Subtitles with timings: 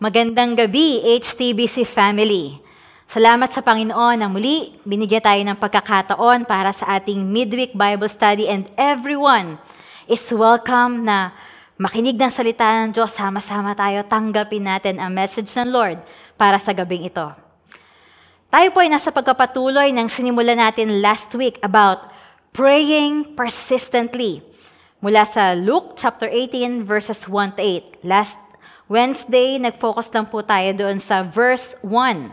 [0.00, 2.56] Magandang gabi, HTBC family.
[3.04, 8.48] Salamat sa Panginoon na muli binigyan tayo ng pagkakataon para sa ating midweek Bible study
[8.48, 9.60] and everyone
[10.08, 11.36] is welcome na
[11.76, 13.12] makinig ng salita ng Diyos.
[13.12, 16.00] Sama-sama tayo, tanggapin natin ang message ng Lord
[16.40, 17.28] para sa gabing ito.
[18.48, 22.08] Tayo po ay nasa pagkapatuloy ng sinimula natin last week about
[22.56, 24.40] praying persistently.
[25.04, 28.00] Mula sa Luke chapter 18 verses 1 to 8.
[28.00, 28.49] Last
[28.90, 32.26] Wednesday, nag-focus lang po tayo doon sa verse 1.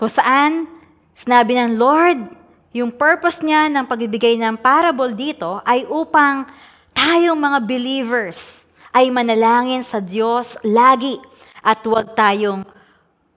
[0.00, 0.64] Kung saan,
[1.12, 2.24] sinabi ng Lord,
[2.72, 6.48] yung purpose niya ng pagbibigay ng parable dito ay upang
[6.96, 11.20] tayong mga believers ay manalangin sa Diyos lagi
[11.60, 12.64] at huwag tayong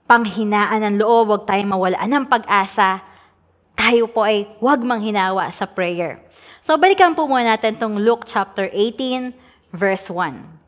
[0.08, 3.03] panghinaan ng loob, huwag tayong mawalaan ng pag-asa.
[3.75, 6.23] Tayo po ay huwag manghinawa sa prayer.
[6.63, 9.36] So balikan po muna natin itong Luke chapter 18,
[9.75, 10.60] verse 1.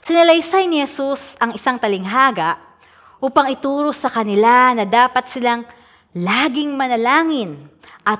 [0.00, 2.56] Sinalaysay ni Jesus ang isang talinghaga
[3.20, 5.68] upang ituro sa kanila na dapat silang
[6.16, 7.68] laging manalangin
[8.02, 8.18] at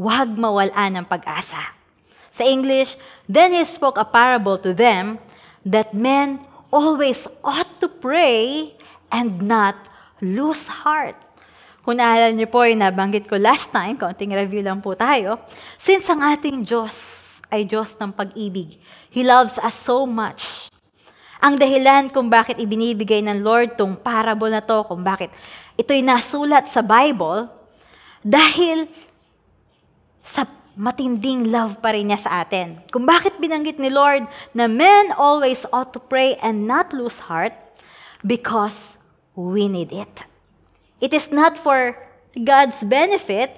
[0.00, 1.60] huwag mawalan ng pag-asa.
[2.32, 2.96] Sa English,
[3.28, 5.20] then he spoke a parable to them
[5.68, 6.40] that men
[6.72, 8.72] always ought to pray
[9.12, 9.76] and not
[10.24, 11.16] lose heart.
[11.84, 15.38] Kung naalala niyo po yung nabanggit ko last time, kaunting review lang po tayo,
[15.78, 16.96] since ang ating Diyos
[17.52, 18.80] ay Diyos ng pag-ibig,
[19.12, 20.68] He loves us so much
[21.40, 25.28] ang dahilan kung bakit ibinibigay ng Lord tong parable na to, kung bakit
[25.76, 27.48] ito'y nasulat sa Bible,
[28.24, 28.88] dahil
[30.24, 32.80] sa matinding love pa rin niya sa atin.
[32.92, 37.56] Kung bakit binanggit ni Lord na men always ought to pray and not lose heart,
[38.26, 38.98] because
[39.38, 40.26] we need it.
[40.98, 41.94] It is not for
[42.34, 43.54] God's benefit,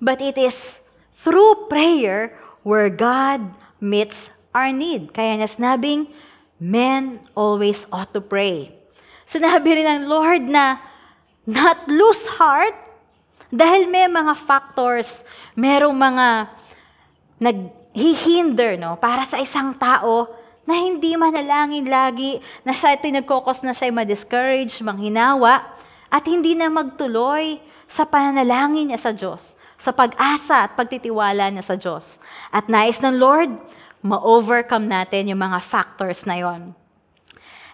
[0.00, 2.32] but it is through prayer
[2.64, 3.44] where God
[3.82, 5.12] meets our need.
[5.12, 6.08] Kaya niya sinabing,
[6.58, 8.74] men always ought to pray.
[9.24, 10.82] Sinabi rin ng Lord na
[11.48, 12.76] not lose heart
[13.48, 15.24] dahil may mga factors,
[15.56, 16.52] merong mga
[17.40, 20.28] naghihinder no, para sa isang tao
[20.68, 25.64] na hindi manalangin lagi, na siya ito'y nagkokos na siya ma-discourage, manghinawa,
[26.12, 27.56] at hindi na magtuloy
[27.88, 32.20] sa pananalangin niya sa Diyos, sa pag-asa at pagtitiwala niya sa Diyos.
[32.52, 33.48] At nais ng Lord,
[34.04, 36.74] ma-overcome natin yung mga factors na yon.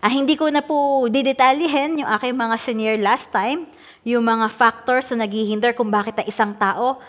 [0.05, 3.65] Ah, hindi ko na po didetalyihin yung aking mga senior last time,
[4.05, 7.01] yung mga factors na naghihinder kung bakit ang isang tao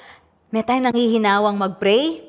[0.55, 2.23] may time nanghihinawang mag-pray.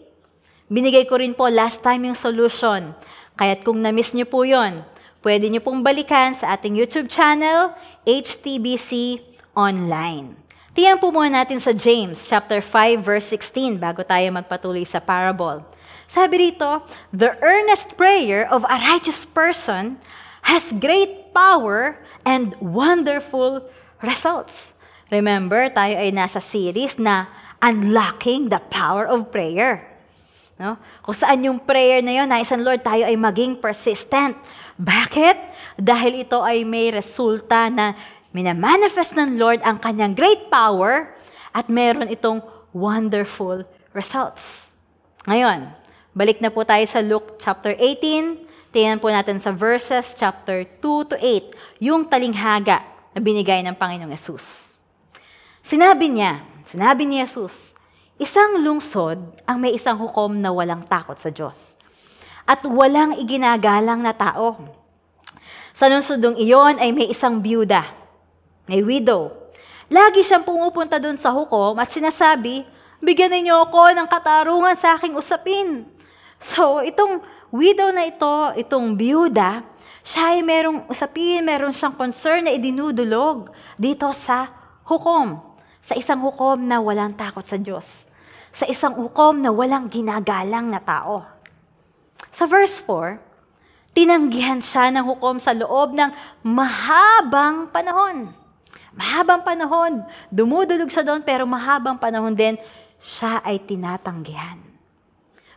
[0.66, 2.91] Binigay ko rin po last time yung solution.
[3.38, 4.82] Kaya't kung na-miss nyo po yon,
[5.22, 7.70] pwede nyo pong balikan sa ating YouTube channel,
[8.02, 9.22] HTBC
[9.54, 10.34] Online.
[10.75, 15.62] Tingnan po muna natin sa James chapter 5 verse 16 bago tayo magpatuloy sa parable.
[16.06, 19.99] Sabi dito, the earnest prayer of a righteous person
[20.47, 23.67] has great power and wonderful
[23.99, 24.78] results.
[25.11, 27.27] Remember, tayo ay nasa series na
[27.59, 29.83] Unlocking the Power of Prayer.
[30.56, 30.78] No?
[31.03, 34.38] Kung saan yung prayer na yun, naisan Lord, tayo ay maging persistent.
[34.78, 35.37] Bakit?
[35.77, 37.93] Dahil ito ay may resulta na
[38.33, 41.12] minamanifest ng Lord ang kanyang great power
[41.53, 42.41] at meron itong
[42.73, 43.65] wonderful
[43.97, 44.77] results.
[45.25, 45.85] Ngayon,
[46.16, 48.72] Balik na po tayo sa Luke chapter 18.
[48.72, 52.81] Tingnan po natin sa verses chapter 2 to 8, yung talinghaga
[53.12, 54.81] na binigay ng Panginoong Yesus.
[55.60, 57.76] Sinabi niya, sinabi ni Yesus,
[58.16, 61.76] isang lungsod ang may isang hukom na walang takot sa Diyos
[62.49, 64.56] at walang iginagalang na tao.
[65.76, 67.84] Sa lungsodong iyon ay may isang byuda,
[68.65, 69.53] may widow.
[69.93, 72.65] Lagi siyang pumupunta doon sa hukom at sinasabi,
[73.05, 75.93] bigyan ninyo ako ng katarungan sa aking usapin.
[76.36, 79.64] So, itong widow na ito, itong byuda,
[80.06, 84.46] siya ay merong usapin, meron siyang concern na idinudulog dito sa
[84.86, 85.42] hukom.
[85.82, 88.10] Sa isang hukom na walang takot sa Diyos.
[88.54, 91.26] Sa isang hukom na walang ginagalang na tao.
[92.30, 93.19] Sa verse 4,
[93.96, 96.10] tinanggihan siya ng hukom sa loob ng
[96.44, 98.31] mahabang panahon.
[98.96, 100.06] Mahabang panahon.
[100.32, 102.56] Dumudulog siya doon, pero mahabang panahon din,
[102.96, 104.65] siya ay tinatanggihan.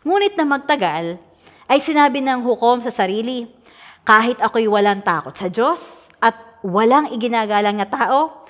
[0.09, 1.21] Ngunit na magtagal,
[1.69, 3.45] ay sinabi ng hukom sa sarili,
[4.01, 6.33] kahit ako'y walang takot sa Diyos at
[6.65, 8.41] walang iginagalang na tao,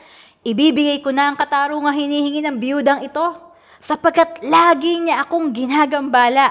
[0.47, 3.51] ibibigay ko na ang katarungang hinihingi ng biyudang ito,
[3.83, 6.47] sapagkat lagi niya akong ginagambala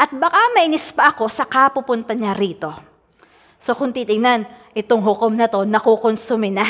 [0.00, 2.72] at baka mainis pa ako sa kapupunta niya rito.
[3.60, 6.64] So kung titingnan, itong hukom na to, nakukonsume na.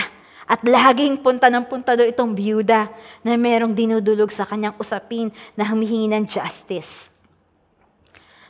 [0.50, 2.90] At laging punta ng punta do itong biyuda
[3.22, 7.17] na merong dinudulog sa kanyang usapin na humihingi ng justice.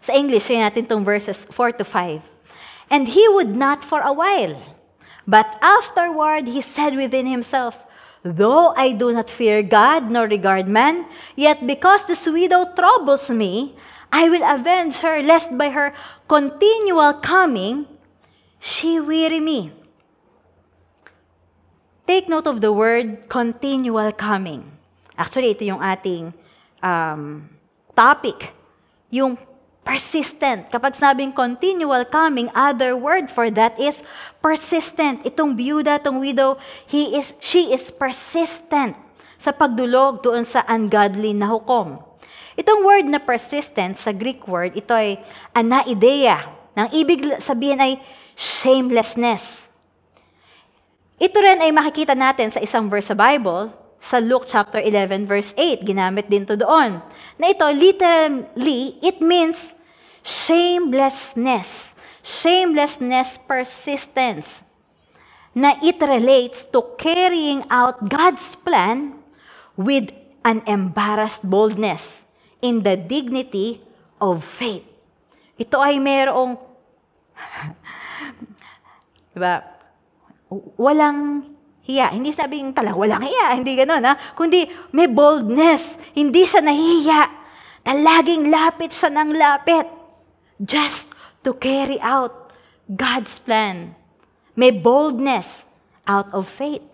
[0.00, 2.22] Sa English, share natin itong verses 4 to 5.
[2.88, 4.56] And he would not for a while,
[5.28, 7.84] But afterward he said within himself,
[8.24, 11.04] Though I do not fear God nor regard man,
[11.36, 13.76] yet because this widow troubles me,
[14.10, 15.92] I will avenge her, lest by her
[16.26, 17.86] continual coming,
[18.58, 19.70] she weary me.
[22.08, 24.64] Take note of the word continual coming.
[25.12, 26.32] Actually, ito yung ating
[26.80, 27.44] um,
[27.92, 28.56] topic.
[29.12, 29.36] Yung
[29.88, 30.68] persistent.
[30.68, 34.04] Kapag sabing continual coming, other word for that is
[34.44, 35.24] persistent.
[35.24, 38.92] Itong byuda, itong widow, he is, she is persistent
[39.40, 41.96] sa pagdulog doon sa ungodly na hukom.
[42.52, 45.24] Itong word na persistent sa Greek word, ito ay
[45.56, 46.44] anaideia.
[46.76, 47.96] Nang ibig sabihin ay
[48.36, 49.72] shamelessness.
[51.16, 55.56] Ito rin ay makikita natin sa isang verse sa Bible, sa Luke chapter 11 verse
[55.56, 55.82] 8.
[55.82, 57.02] Ginamit din to doon.
[57.40, 59.77] Na ito, literally, it means
[60.28, 61.96] shamelessness.
[62.20, 64.68] Shamelessness, persistence.
[65.56, 69.16] Na it relates to carrying out God's plan
[69.80, 70.12] with
[70.44, 72.28] an embarrassed boldness
[72.60, 73.80] in the dignity
[74.20, 74.84] of faith.
[75.56, 76.54] Ito ay merong,
[79.34, 79.64] diba,
[80.76, 81.48] walang
[81.82, 82.12] hiya.
[82.12, 84.14] Hindi sabing talaga walang hiya, hindi gano'n ha.
[84.36, 86.12] Kundi may boldness.
[86.14, 87.22] Hindi siya nahihiya.
[87.82, 89.97] Talaging lapit siya ng lapit.
[90.58, 91.14] Just
[91.46, 92.50] to carry out
[92.90, 93.94] God's plan.
[94.58, 95.70] May boldness
[96.08, 96.84] out of faith.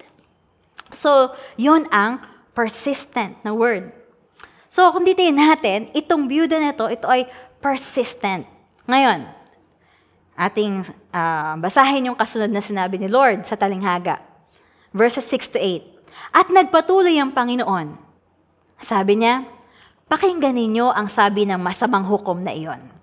[0.93, 2.21] So, yon ang
[2.55, 3.91] persistent na word.
[4.71, 7.27] So, kung titingnan natin, itong byuda na ito, ito ay
[7.59, 8.47] persistent.
[8.87, 9.27] Ngayon,
[10.35, 10.83] ating
[11.15, 14.23] uh, basahin yung kasunod na sinabi ni Lord sa talinghaga.
[14.95, 16.35] Verses 6 to 8.
[16.35, 17.99] At nagpatuloy ang Panginoon.
[18.79, 19.47] Sabi niya,
[20.11, 22.94] pakinggan ninyo ang sabi ng masamang hukom na iyon.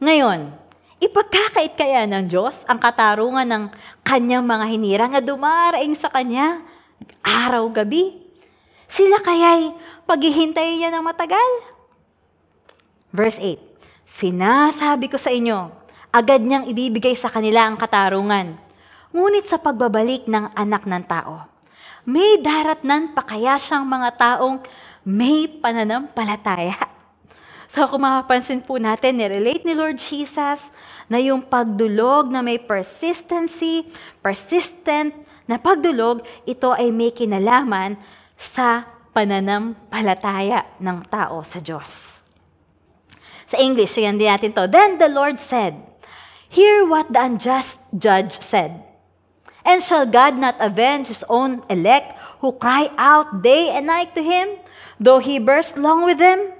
[0.00, 0.48] Ngayon,
[0.96, 3.64] ipagkakait kaya ng Diyos ang katarungan ng
[4.00, 6.64] kanyang mga hinirang na dumaraing sa kanya
[7.20, 8.16] araw-gabi?
[8.88, 9.76] Sila kaya'y
[10.08, 11.50] paghihintayin niya ng matagal?
[13.12, 13.60] Verse 8,
[14.08, 15.68] Sinasabi ko sa inyo,
[16.08, 18.56] agad niyang ibibigay sa kanila ang katarungan.
[19.12, 21.44] Ngunit sa pagbabalik ng anak ng tao,
[22.08, 24.64] may daratnan pa kaya siyang mga taong
[25.04, 26.88] may pananampalataya.
[27.70, 30.74] So kung mapapansin po natin, nirelate ni Lord Jesus
[31.06, 33.86] na yung pagdulog na may persistency,
[34.18, 35.14] persistent
[35.46, 36.18] na pagdulog,
[36.50, 37.94] ito ay may kinalaman
[38.34, 42.26] sa pananampalataya ng tao sa Diyos.
[43.46, 44.66] Sa English, yan din natin to.
[44.66, 45.78] Then the Lord said,
[46.50, 48.82] Hear what the unjust judge said.
[49.62, 54.26] And shall God not avenge his own elect who cry out day and night to
[54.26, 54.58] him,
[54.98, 56.58] though he burst long with them?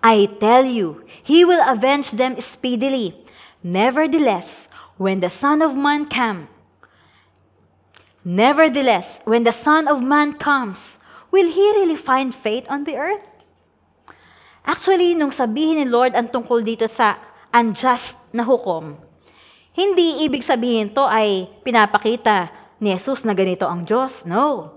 [0.00, 3.14] I tell you, he will avenge them speedily.
[3.60, 6.48] Nevertheless, when the Son of Man comes,
[8.24, 13.28] nevertheless, when the Son of Man comes, will he really find faith on the earth?
[14.64, 17.16] Actually, nung sabihin ni Lord ang tungkol dito sa
[17.52, 18.96] unjust na hukom.
[19.72, 24.24] Hindi ibig sabihin to ay pinapakita ni Jesus na ganito ang Diyos.
[24.28, 24.72] No.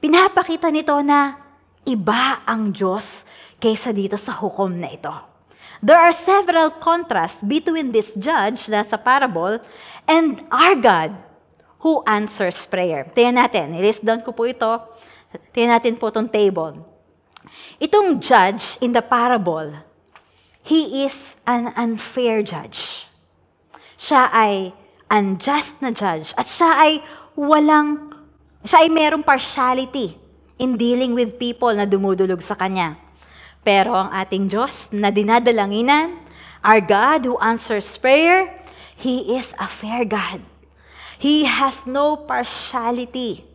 [0.00, 1.38] Pinapakita nito na
[1.86, 3.28] iba ang Diyos
[3.62, 5.14] kaysa dito sa hukom na ito.
[5.78, 9.62] There are several contrasts between this judge na sa parable
[10.10, 11.14] and our God
[11.82, 13.06] who answers prayer.
[13.10, 14.82] Tingnan natin, i-list down ko po ito.
[15.54, 16.78] Tingnan natin po itong table.
[17.82, 19.74] Itong judge in the parable,
[20.62, 23.10] He is an unfair judge.
[23.98, 24.70] Siya ay
[25.10, 26.30] unjust na judge.
[26.38, 26.92] At siya ay
[27.34, 28.14] walang,
[28.62, 30.14] siya ay merong partiality
[30.62, 33.01] in dealing with people na dumudulog sa kanya.
[33.62, 36.18] Pero ang ating Diyos na dinadalanginan,
[36.66, 38.50] our God who answers prayer,
[38.98, 40.42] He is a fair God.
[41.18, 43.46] He has no partiality.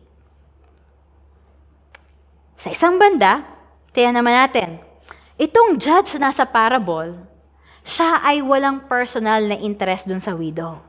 [2.56, 3.44] Sa isang banda,
[3.92, 4.88] tiyan naman natin,
[5.38, 7.14] Itong judge na sa parable,
[7.86, 10.82] siya ay walang personal na interest dun sa widow.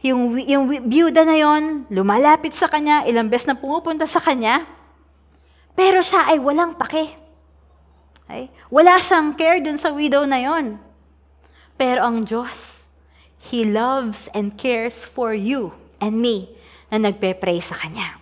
[0.00, 4.64] Yung, yung byuda na yon, lumalapit sa kanya, ilang beses na pumupunta sa kanya,
[5.78, 7.14] pero siya ay walang pake.
[8.26, 8.50] Okay?
[8.72, 10.80] Wala siyang care dun sa widow na yon.
[11.76, 12.90] Pero ang Diyos,
[13.46, 15.70] He loves and cares for you
[16.02, 16.50] and me
[16.90, 18.18] na nagpe-pray sa Kanya.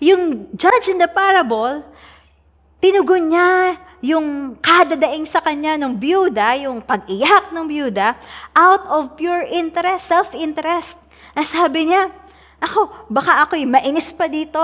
[0.00, 1.84] Yung judge in the parable,
[2.82, 8.18] Tinugon niya yung kadadaing sa kanya ng byuda, yung pag-iyak ng byuda,
[8.58, 10.98] out of pure interest, self-interest.
[11.30, 12.10] Na sabi niya,
[12.58, 14.58] ako, baka ako'y mainis pa dito.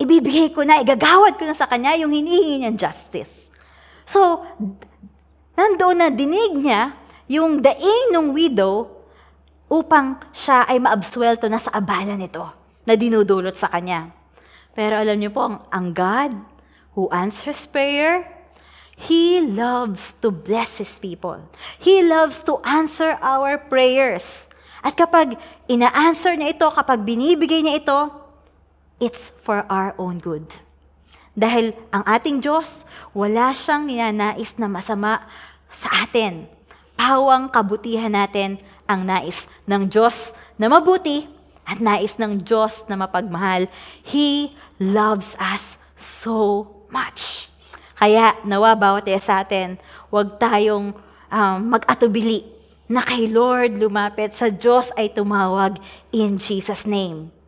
[0.00, 3.52] Ibibigay ko na, igagawad ko na sa kanya yung hinihingi niyang justice.
[4.08, 4.40] So,
[5.52, 6.96] nandoon na dinig niya
[7.28, 8.88] yung daing ng widow
[9.70, 12.42] upang siya ay maabsuelto na sa abala nito
[12.88, 14.10] na dinudulot sa kanya.
[14.74, 16.32] Pero alam niyo po, ang, ang God
[16.96, 18.26] who answers prayer,
[19.00, 21.40] He loves to bless His people.
[21.80, 24.50] He loves to answer our prayers.
[24.80, 25.36] At kapag
[25.68, 28.00] ina-answer niya ito, kapag binibigay niya ito,
[29.00, 30.46] it's for our own good.
[31.34, 32.84] Dahil ang ating Diyos,
[33.16, 35.24] wala siyang ninanais na masama
[35.72, 36.44] sa atin.
[37.00, 41.24] Pawang kabutihan natin ang nais ng Diyos na mabuti
[41.64, 43.70] at nais ng Diyos na mapagmahal.
[44.04, 47.48] He loves us so much.
[47.96, 49.80] Kaya nawa bawat isa sa atin,
[50.12, 50.92] huwag tayong
[51.30, 52.44] um, mag-atubili
[52.90, 55.78] na kay Lord lumapit sa Diyos ay tumawag
[56.10, 57.39] in Jesus' name.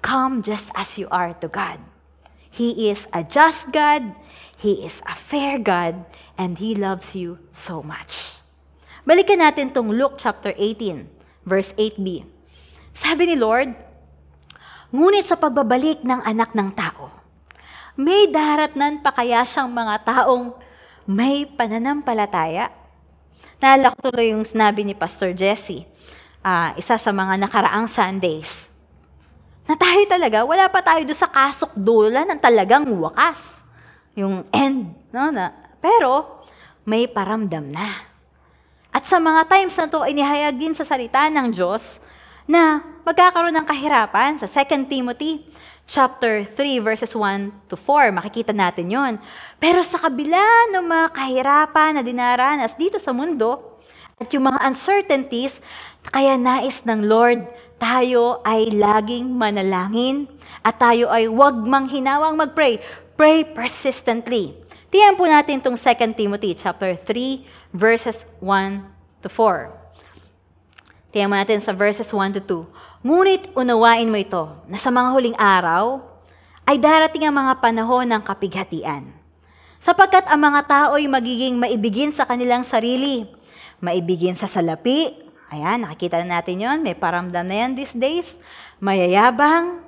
[0.00, 1.80] Come just as you are to God.
[2.48, 4.16] He is a just God,
[4.56, 6.08] He is a fair God,
[6.40, 8.40] and He loves you so much.
[9.04, 12.24] Balikan natin tong Luke chapter 18, verse 8b.
[12.96, 13.86] Sabi ni Lord,
[14.94, 17.10] Ngunit sa pagbabalik ng anak ng tao,
[17.98, 20.54] may daratnan pa kaya siyang mga taong
[21.10, 22.70] may pananampalataya?
[23.58, 25.82] Naalala ko tuloy yung sinabi ni Pastor Jesse,
[26.46, 28.75] uh, isa sa mga nakaraang Sundays,
[29.66, 33.66] na tayo talaga, wala pa tayo doon sa kasukdulan ng talagang wakas.
[34.14, 34.94] Yung end.
[35.10, 35.34] No?
[35.34, 35.50] Na,
[35.82, 36.42] pero,
[36.86, 38.06] may paramdam na.
[38.94, 42.06] At sa mga times na to, inihayag din sa salita ng Diyos
[42.48, 44.38] na magkakaroon ng kahirapan.
[44.40, 45.44] Sa 2 Timothy
[45.84, 49.14] chapter 3 verses 1 to 4, makikita natin yon.
[49.58, 50.42] Pero sa kabila
[50.74, 53.76] ng mga kahirapan na dinaranas dito sa mundo,
[54.16, 55.60] at yung mga uncertainties,
[56.08, 57.44] kaya nais ng Lord,
[57.76, 60.28] tayo ay laging manalangin
[60.64, 62.80] at tayo ay wag manghinawang mag-pray.
[63.16, 64.52] Pray persistently.
[64.92, 68.80] Tiyan po natin itong 2 Timothy chapter 3 verses 1
[69.24, 69.72] to 4.
[71.12, 73.06] Tingnan mo natin sa verses 1 to 2.
[73.06, 76.02] Ngunit unawain mo ito, na sa mga huling araw,
[76.66, 79.06] ay darating ang mga panahon ng kapighatian.
[79.78, 83.22] Sapagkat ang mga tao ay magiging maibigin sa kanilang sarili,
[83.78, 88.42] maibigin sa salapi, ayan, nakikita na natin yon may paramdam na yan these days,
[88.82, 89.82] mayayabang,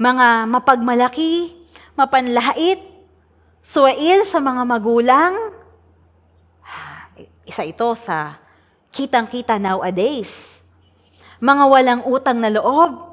[0.00, 1.52] mga mapagmalaki,
[1.94, 2.80] mapanlait,
[3.60, 5.34] suwail sa mga magulang,
[7.50, 8.40] isa ito sa
[8.92, 10.60] kitang-kita nowadays.
[11.42, 13.12] Mga walang utang na loob,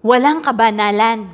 [0.00, 1.28] walang kabanalan.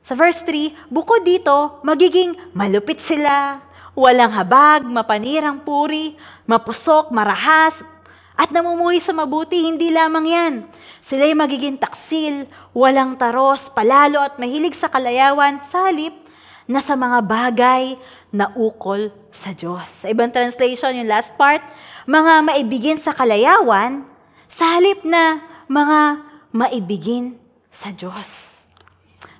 [0.00, 3.60] Sa verse 3, bukod dito, magiging malupit sila,
[3.92, 6.16] walang habag, mapanirang puri,
[6.48, 7.84] mapusok, marahas,
[8.40, 10.54] at namumuhay sa mabuti, hindi lamang yan.
[11.04, 16.16] Sila'y magiging taksil, walang taros, palalo at mahilig sa kalayawan, sa halip
[16.64, 18.00] na sa mga bagay
[18.32, 19.84] na ukol sa Diyos.
[19.92, 21.60] Sa ibang translation, yung last part,
[22.08, 24.08] mga maibigin sa kalayawan,
[24.48, 27.36] sa halip na mga maibigin
[27.68, 28.64] sa Diyos.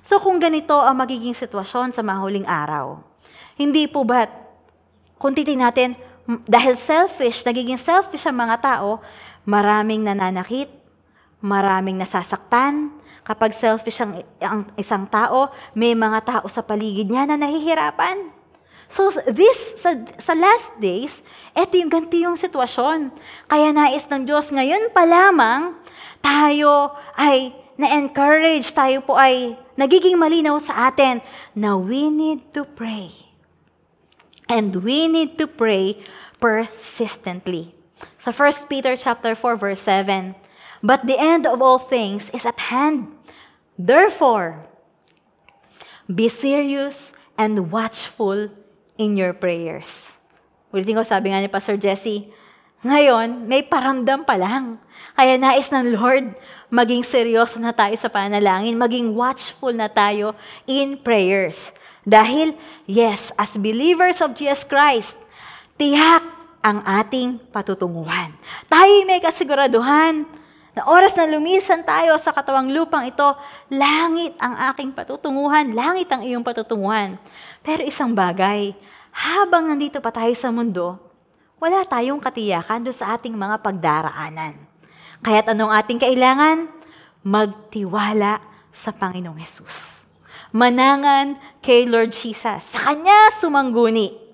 [0.05, 3.01] So kung ganito ang magiging sitwasyon sa mahuling araw,
[3.57, 4.29] hindi po ba,
[5.17, 5.97] kung titin natin,
[6.47, 9.01] dahil selfish, nagiging selfish ang mga tao,
[9.43, 10.69] maraming nananakit,
[11.41, 17.37] maraming nasasaktan, Kapag selfish ang, ang isang tao, may mga tao sa paligid niya na
[17.37, 18.33] nahihirapan.
[18.89, 21.23] So this, sa, sa last days,
[21.53, 23.13] eto yung ganti yung sitwasyon.
[23.47, 25.77] Kaya nais ng Diyos ngayon pa lamang,
[26.19, 31.21] tayo ay na-encourage, tayo po ay nagiging malinaw sa atin
[31.53, 33.13] na we need to pray.
[34.51, 36.03] And we need to pray
[36.41, 37.77] persistently.
[38.17, 40.33] Sa 1 Peter chapter 4 verse 7,
[40.81, 43.13] But the end of all things is at hand.
[43.77, 44.65] Therefore,
[46.09, 48.49] be serious and watchful
[48.97, 50.17] in your prayers.
[50.73, 52.33] Ulitin ko, sabi nga ni Pastor Jesse,
[52.81, 54.81] ngayon, may paramdam pa lang.
[55.13, 56.33] Kaya nais ng Lord,
[56.73, 60.33] maging seryoso na tayo sa panalangin, maging watchful na tayo
[60.65, 61.77] in prayers.
[62.01, 62.57] Dahil,
[62.89, 65.21] yes, as believers of Jesus Christ,
[65.81, 66.21] tiyak
[66.61, 68.29] ang ating patutunguhan.
[68.69, 70.29] Tayo may kasiguraduhan
[70.77, 73.25] na oras na lumisan tayo sa katawang lupang ito,
[73.73, 77.17] langit ang aking patutunguhan, langit ang iyong patutunguhan.
[77.65, 78.77] Pero isang bagay,
[79.09, 81.01] habang nandito pa tayo sa mundo,
[81.57, 84.53] wala tayong katiyakan do sa ating mga pagdaraanan.
[85.25, 86.69] Kaya't anong ating kailangan?
[87.25, 88.37] Magtiwala
[88.69, 90.05] sa Panginoong Yesus.
[90.53, 92.77] Manangan kay Lord Jesus.
[92.77, 94.30] Sa Kanya sumangguni.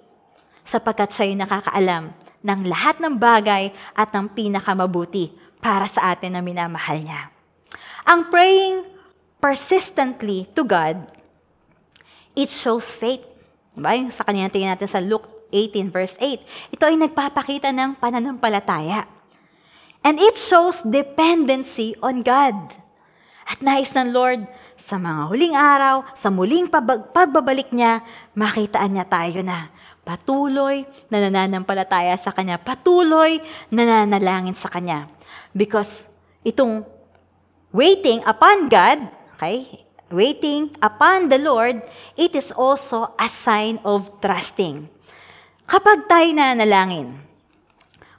[0.68, 2.12] Sapagkat siya'y nakakaalam
[2.44, 5.32] ng lahat ng bagay at ng pinakamabuti
[5.64, 7.32] para sa atin na minamahal niya.
[8.04, 8.84] Ang praying
[9.40, 11.08] persistently to God,
[12.36, 13.24] it shows faith.
[13.72, 13.96] Diba?
[14.12, 16.76] Sa kanina tingin natin sa Luke 18 verse 8.
[16.76, 19.08] Ito ay nagpapakita ng pananampalataya.
[20.04, 22.56] And it shows dependency on God.
[23.48, 24.44] At nais ng Lord,
[24.76, 26.68] sa mga huling araw, sa muling
[27.16, 28.04] pagbabalik niya,
[28.36, 29.72] makitaan niya tayo na
[30.08, 35.12] patuloy na nananampalataya sa Kanya, patuloy na nananalangin sa Kanya.
[35.52, 36.16] Because
[36.48, 36.88] itong
[37.76, 39.04] waiting upon God,
[39.36, 41.84] okay, waiting upon the Lord,
[42.16, 44.88] it is also a sign of trusting.
[45.68, 47.12] Kapag tayo nanalangin,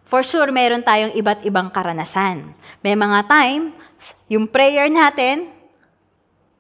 [0.05, 2.53] for sure meron tayong iba't ibang karanasan.
[2.85, 3.73] May mga time,
[4.29, 5.49] yung prayer natin,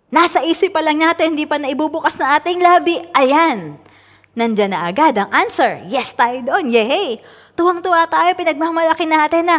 [0.09, 3.77] nasa isip pa lang natin, hindi pa naibubukas na ating labi, ayan,
[4.39, 5.83] nandyan na agad ang answer.
[5.91, 7.19] Yes tayo doon, yehey!
[7.59, 9.59] Tuwang-tuwa tayo, pinagmamalaki natin na,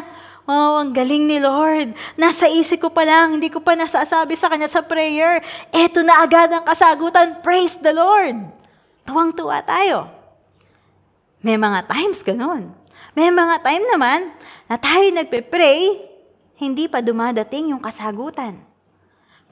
[0.50, 1.94] Oh, ang galing ni Lord.
[2.18, 5.46] Nasa isip ko pa lang, hindi ko pa nasasabi sa Kanya sa prayer.
[5.70, 7.38] Eto na agad ang kasagutan.
[7.46, 8.50] Praise the Lord.
[9.06, 10.10] Tuwang-tuwa tayo.
[11.46, 12.74] May mga times ganun.
[13.14, 14.20] May mga time naman
[14.66, 16.02] na tayo nagpe-pray,
[16.58, 18.58] hindi pa dumadating yung kasagutan.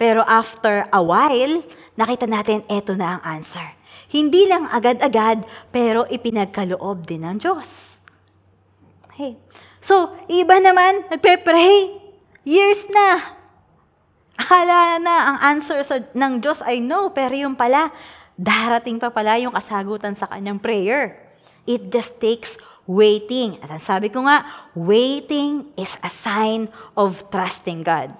[0.01, 1.61] Pero after a while,
[1.93, 3.76] nakita natin eto na ang answer.
[4.07, 7.99] Hindi lang agad-agad, pero ipinagkaloob din ng Diyos.
[9.17, 9.35] Hey.
[9.83, 11.99] So, iba naman, nagpe-pray.
[12.47, 13.35] Years na.
[14.37, 17.91] Akala na ang answer sa, ng Diyos ay no, pero yung pala,
[18.37, 21.17] darating pa pala yung kasagutan sa kanyang prayer.
[21.67, 23.59] It just takes waiting.
[23.59, 24.47] At ang sabi ko nga,
[24.77, 28.15] waiting is a sign of trusting God.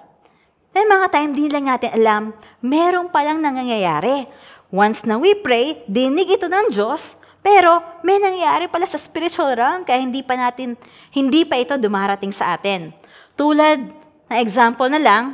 [0.76, 2.22] May mga time din lang natin alam,
[2.60, 4.28] meron palang nangyayari.
[4.68, 9.80] Once na we pray, dinig ito ng Diyos, pero may nangyayari pala sa spiritual realm
[9.80, 10.76] kaya hindi pa natin
[11.08, 12.92] hindi pa ito dumarating sa atin.
[13.32, 13.80] Tulad
[14.28, 15.24] na example na lang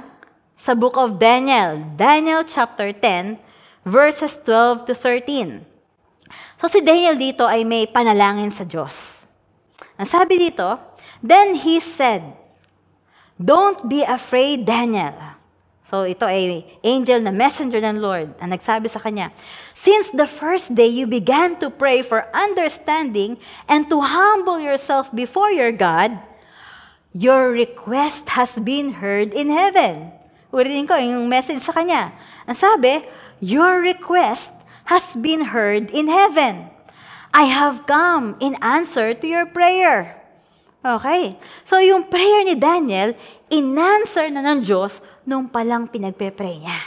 [0.55, 3.43] sa book of Daniel, Daniel chapter 10
[3.83, 5.67] verses 12 to 13.
[6.62, 9.26] So si Daniel dito ay may panalangin sa Diyos.
[9.99, 10.79] Ang sabi dito,
[11.19, 12.23] then he said,
[13.35, 15.34] Don't be afraid, Daniel.
[15.85, 19.29] So ito ay angel na messenger ng Lord ang nagsabi sa kanya,
[19.77, 23.37] Since the first day you began to pray for understanding
[23.68, 26.16] and to humble yourself before your God,
[27.12, 30.09] your request has been heard in heaven.
[30.51, 32.16] Ulitin ko yung message sa kanya.
[32.49, 33.05] Ang sabi,
[33.44, 36.73] Your request has been heard in heaven.
[37.35, 40.16] I have come in answer to your prayer.
[40.85, 41.40] Okay.
[41.64, 43.16] So yung prayer ni Daniel,
[43.55, 46.81] in-answer na ng Diyos nung palang pinagpe-pray niya.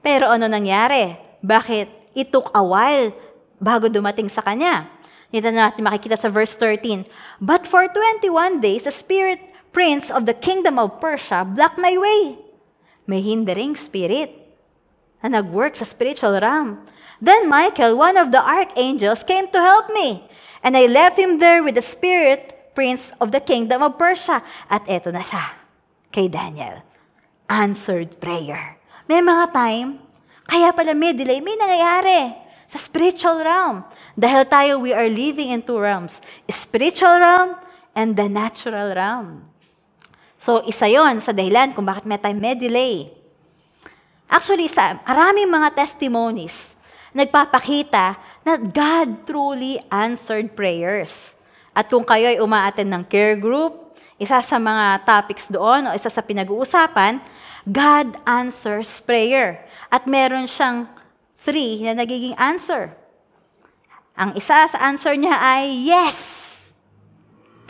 [0.00, 1.12] Pero ano nangyari?
[1.44, 3.12] Bakit it took a while
[3.60, 4.88] bago dumating sa kanya?
[5.28, 7.04] Dito na natin makikita sa verse 13.
[7.36, 9.38] But for 21 days, the spirit
[9.76, 12.40] prince of the kingdom of Persia blocked my way.
[13.04, 14.32] May hindering spirit
[15.20, 16.80] na nag-work sa spiritual realm.
[17.20, 20.24] Then Michael, one of the archangels, came to help me.
[20.64, 24.40] And I left him there with the spirit prince of the kingdom of Persia.
[24.70, 25.57] At eto na siya,
[26.12, 26.84] kay Daniel
[27.48, 28.76] answered prayer.
[29.08, 29.98] May mga time,
[30.44, 32.36] kaya pala may delay, may nangyayari
[32.68, 33.80] sa spiritual realm.
[34.12, 36.20] Dahil tayo, we are living in two realms.
[36.52, 37.56] Spiritual realm
[37.96, 39.48] and the natural realm.
[40.36, 43.08] So, isa yon sa dahilan kung bakit may time may delay.
[44.28, 46.84] Actually, sa maraming mga testimonies,
[47.16, 51.40] nagpapakita na God truly answered prayers.
[51.72, 53.87] At kung kayo ay umaattend ng care group,
[54.18, 57.22] isa sa mga topics doon o isa sa pinag-uusapan,
[57.64, 59.62] God answers prayer.
[59.88, 60.90] At meron siyang
[61.38, 62.92] three na nagiging answer.
[64.18, 66.18] Ang isa sa answer niya ay yes.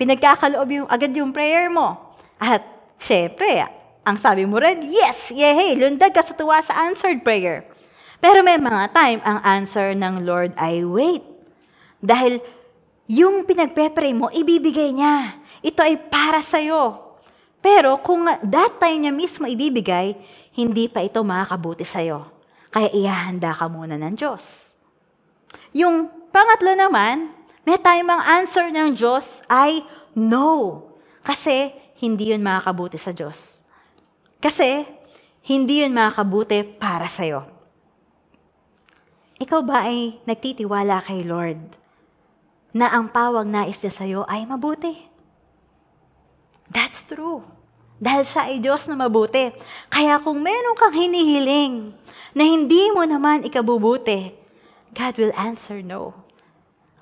[0.00, 2.16] Pinagkakaloob yung, agad yung prayer mo.
[2.40, 2.64] At
[2.96, 3.68] syempre,
[4.08, 7.68] ang sabi mo rin, yes, yehey, lundag ka sa tuwa sa answered prayer.
[8.18, 11.22] Pero may mga time, ang answer ng Lord ay wait.
[12.00, 12.40] Dahil
[13.06, 15.37] yung pinagpe-pray mo, ibibigay niya.
[15.62, 17.14] Ito ay para sa'yo.
[17.58, 20.14] Pero kung that time niya mismo ibibigay,
[20.54, 22.26] hindi pa ito makakabuti sa'yo.
[22.70, 24.76] Kaya ihahanda ka muna ng Diyos.
[25.74, 27.32] Yung pangatlo naman,
[27.64, 29.82] may time ang answer ng Diyos ay
[30.14, 30.84] no.
[31.24, 33.66] Kasi hindi yun makakabuti sa Diyos.
[34.38, 34.86] Kasi
[35.48, 37.48] hindi yun makakabuti para sa'yo.
[39.38, 41.58] Ikaw ba ay nagtitiwala kay Lord
[42.74, 45.07] na ang pawag nais niya sa'yo ay mabuti?
[46.68, 47.44] That's true.
[47.98, 49.50] Dahil siya ay Diyos na mabuti.
[49.90, 51.90] Kaya kung meron kang hinihiling
[52.36, 54.30] na hindi mo naman ikabubuti,
[54.94, 56.14] God will answer no.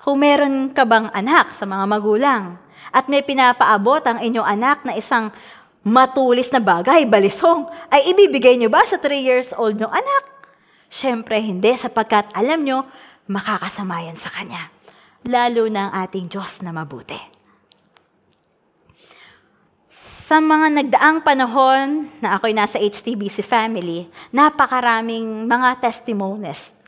[0.01, 2.43] Kung meron ka bang anak sa mga magulang
[2.95, 5.29] at may pinapaabot ang inyong anak na isang
[5.83, 10.23] matulis na bagay, balisong, ay ibibigay nyo ba sa 3 years old nyong anak?
[10.87, 12.87] Siyempre hindi sapagkat alam nyo,
[13.27, 14.71] makakasama yan sa kanya.
[15.27, 17.36] lalo ng ating Diyos na mabuti.
[20.27, 26.83] Sa mga nagdaang panahon na ako'y nasa HTBC family, napakaraming mga testimonies.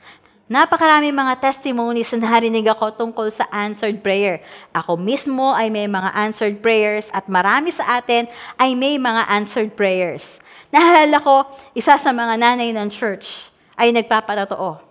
[0.51, 4.43] Napakaraming mga testimonies na narinig ako tungkol sa answered prayer.
[4.75, 8.27] Ako mismo ay may mga answered prayers at marami sa atin
[8.59, 10.43] ay may mga answered prayers.
[10.75, 14.83] Nahalala ko, isa sa mga nanay ng church ay nagpapatotoo.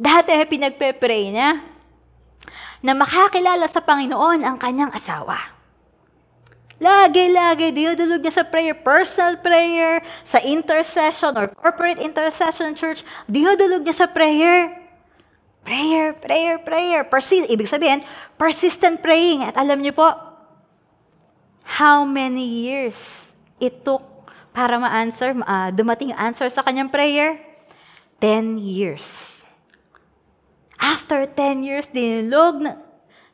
[0.00, 1.60] Dati ay pinagpe-pray niya
[2.80, 5.59] na makakilala sa Panginoon ang kanyang asawa.
[6.80, 14.00] Lagi-lagi, dinudulog niya sa prayer, personal prayer, sa intercession or corporate intercession church, dinudulog niya
[14.00, 14.80] sa prayer.
[15.60, 17.04] Prayer, prayer, prayer.
[17.04, 18.00] Persi- ibig sabihin,
[18.40, 19.44] persistent praying.
[19.44, 20.08] At alam niyo po,
[21.68, 24.00] how many years it took
[24.56, 27.36] para ma-answer, uh, dumating answer sa kanyang prayer?
[28.24, 29.44] 10 years.
[30.80, 32.80] After 10 years, dinilog na,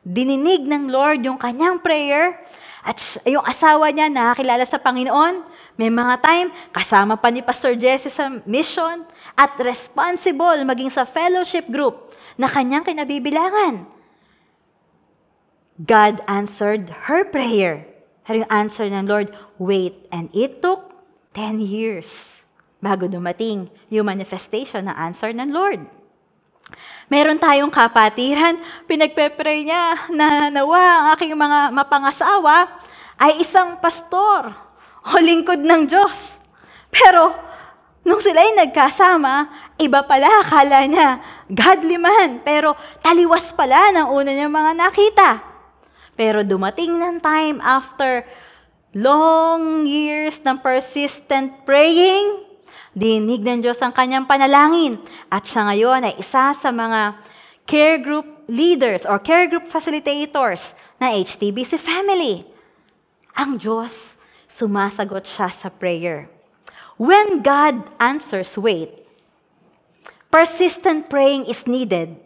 [0.03, 2.35] dininig ng Lord yung kanyang prayer
[2.85, 5.41] at yung asawa niya nakakilala sa Panginoon.
[5.77, 9.05] May mga time, kasama pa ni Pastor Jesse sa mission
[9.37, 13.85] at responsible maging sa fellowship group na kanyang kinabibilangan.
[15.77, 17.85] God answered her prayer.
[18.25, 19.29] Pero yung answer ng Lord,
[19.61, 20.89] wait, and it took
[21.37, 22.43] 10 years
[22.81, 25.96] bago dumating yung manifestation na answer ng Lord.
[27.07, 32.67] Meron tayong kapatiran, pinagpe-pray niya na nawa ang aking mga mapangasawa
[33.15, 34.51] ay isang pastor
[35.07, 36.43] o lingkod ng Diyos.
[36.91, 37.31] Pero
[38.03, 39.47] nung sila ay nagkasama,
[39.79, 42.43] iba pala akala niya, godly man.
[42.43, 45.29] Pero taliwas pala ng una niya mga nakita.
[46.11, 48.27] Pero dumating ng time after
[48.91, 52.46] long years ng persistent praying,
[52.97, 54.97] Dinig ng Diyos ang kanyang panalangin.
[55.29, 57.21] At siya ngayon ay isa sa mga
[57.69, 62.41] care group leaders or care group facilitators na HTBC family.
[63.37, 66.25] Ang Diyos, sumasagot siya sa prayer.
[66.97, 68.97] When God answers, wait.
[70.33, 72.17] Persistent praying is needed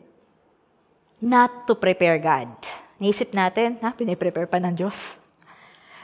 [1.19, 2.47] not to prepare God.
[2.95, 5.19] Naisip natin, ha, piniprepare pa ng Diyos.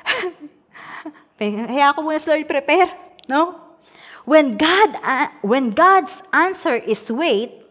[1.40, 2.92] Kaya ako muna sa Lord prepare,
[3.32, 3.67] no?
[4.28, 7.64] When God uh, when God's answer is wait,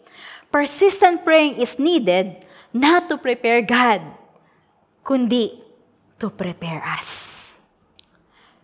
[0.48, 4.00] persistent praying is needed not to prepare God,
[5.04, 5.60] kundi
[6.16, 7.36] to prepare us.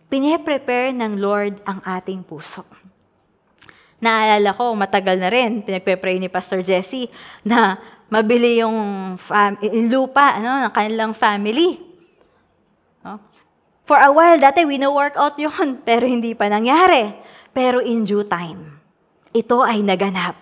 [0.09, 2.61] Pine-prepare ng Lord ang ating puso.
[3.97, 7.09] Naalala ko, matagal na rin, pinagpe-pray ni Pastor Jesse
[7.41, 7.79] na
[8.11, 8.77] mabili yung,
[9.17, 9.57] fam-
[9.89, 11.81] lupa ano, ng kanilang family.
[13.01, 13.17] No?
[13.87, 17.22] For a while, dati we know workout yun, pero hindi pa nangyari.
[17.53, 18.81] Pero in due time,
[19.31, 20.35] ito ay naganap.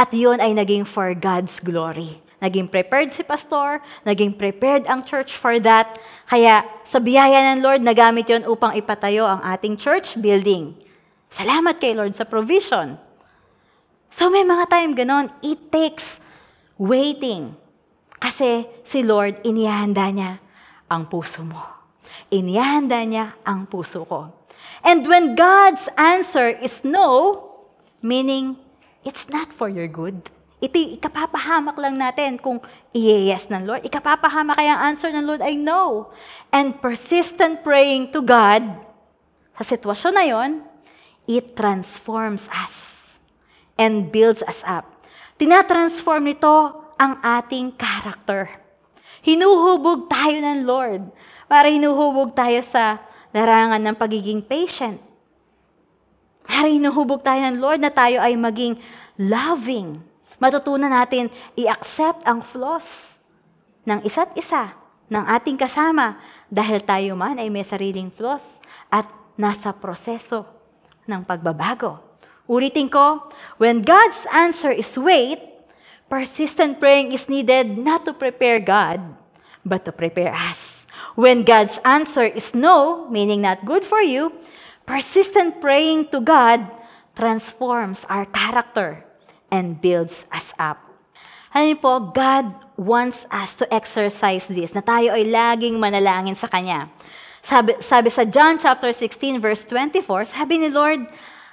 [0.00, 2.24] At yun ay naging for God's glory.
[2.40, 6.00] Naging prepared si pastor, naging prepared ang church for that.
[6.24, 10.72] Kaya sa biyaya ng Lord, nagamit yon upang ipatayo ang ating church building.
[11.28, 12.96] Salamat kay Lord sa provision.
[14.08, 16.24] So may mga time ganon, it takes
[16.80, 17.52] waiting.
[18.16, 20.40] Kasi si Lord, inihanda niya
[20.88, 21.60] ang puso mo.
[22.32, 24.39] Inihanda niya ang puso ko.
[24.80, 27.36] And when God's answer is no,
[28.00, 28.56] meaning
[29.04, 30.32] it's not for your good.
[30.60, 32.60] Ito ikapapahamak lang natin kung
[32.92, 33.80] i-yes ng Lord.
[33.80, 36.12] Ikapapahamak kaya ang answer ng Lord ay no.
[36.52, 38.60] And persistent praying to God,
[39.56, 40.50] sa sitwasyon na yon,
[41.24, 43.16] it transforms us
[43.80, 44.84] and builds us up.
[45.40, 48.52] Tinatransform nito ang ating character.
[49.24, 51.08] Hinuhubog tayo ng Lord
[51.48, 54.98] para hinuhubog tayo sa larangan ng pagiging patient.
[56.50, 58.74] Hari, hinuhubog tayo ng Lord na tayo ay maging
[59.18, 60.02] loving.
[60.42, 63.20] Matutunan natin i-accept ang flaws
[63.86, 64.74] ng isa't isa,
[65.10, 66.18] ng ating kasama,
[66.50, 68.58] dahil tayo man ay may sariling flaws
[68.90, 69.06] at
[69.38, 70.46] nasa proseso
[71.06, 72.02] ng pagbabago.
[72.50, 73.30] Ulitin ko,
[73.62, 75.38] when God's answer is wait,
[76.10, 78.98] persistent praying is needed not to prepare God,
[79.62, 80.69] but to prepare us.
[81.20, 84.32] When God's answer is no, meaning not good for you,
[84.88, 86.64] persistent praying to God
[87.12, 89.04] transforms our character
[89.52, 90.80] and builds us up.
[91.52, 96.88] Ano po, God wants us to exercise this, na tayo ay laging manalangin sa Kanya.
[97.44, 101.04] Sabi, sabi sa John chapter 16 verse 24, sabi ni Lord,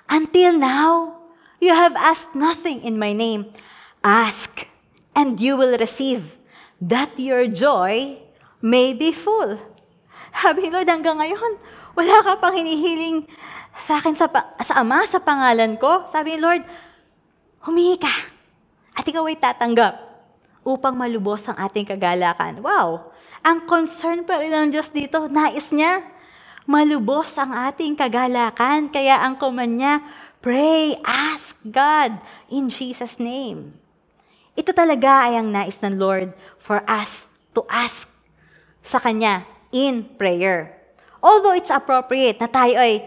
[0.07, 1.19] Until now,
[1.59, 3.51] you have asked nothing in my name.
[3.99, 4.63] Ask,
[5.11, 6.39] and you will receive,
[6.79, 8.23] that your joy
[8.67, 9.55] may be full.
[10.35, 11.55] Sabi ni Lord, hanggang ngayon,
[11.95, 13.23] wala ka pang hinihiling
[13.79, 14.27] sa akin sa,
[14.59, 16.03] sa Ama, sa pangalan ko.
[16.03, 16.61] Sabi ni Lord,
[17.63, 18.11] humingi ka.
[18.91, 20.03] At ikaw ay tatanggap.
[20.67, 22.59] upang malubos ang ating kagalakan.
[22.59, 23.15] Wow!
[23.39, 26.03] Ang concern pa rin ng Diyos dito, nais niya,
[26.67, 28.91] malubos ang ating kagalakan.
[28.91, 30.03] Kaya ang command niya,
[30.43, 32.19] pray, ask God
[32.51, 33.71] in Jesus' name.
[34.59, 38.16] Ito talaga ay ang nais ng Lord for us to ask
[38.87, 39.43] sa Kanya
[39.75, 40.71] in prayer.
[41.19, 43.03] Although it's appropriate na tayo ay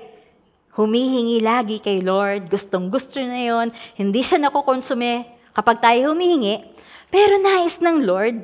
[0.77, 5.25] humihingi lagi kay Lord, gustong gusto na yon, hindi siya nakukonsume
[5.57, 6.61] kapag tayo humihingi,
[7.09, 8.37] pero nais ng Lord,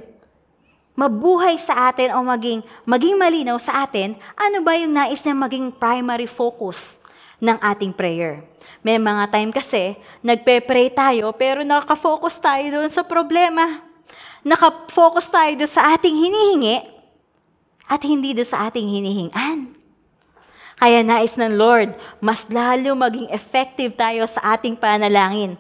[0.97, 5.71] mabuhay sa atin o maging, maging malinaw sa atin, ano ba yung nais niya maging
[5.77, 7.05] primary focus
[7.37, 8.41] ng ating prayer.
[8.81, 13.83] May mga time kasi, nagpe-pray tayo, pero nakaka-focus tayo doon sa problema.
[14.47, 16.96] Nakafocus tayo doon sa ating hinihingi,
[17.87, 19.75] at hindi doon sa ating hinihingan.
[20.77, 25.57] Kaya nais ng Lord, mas lalo maging effective tayo sa ating panalangin.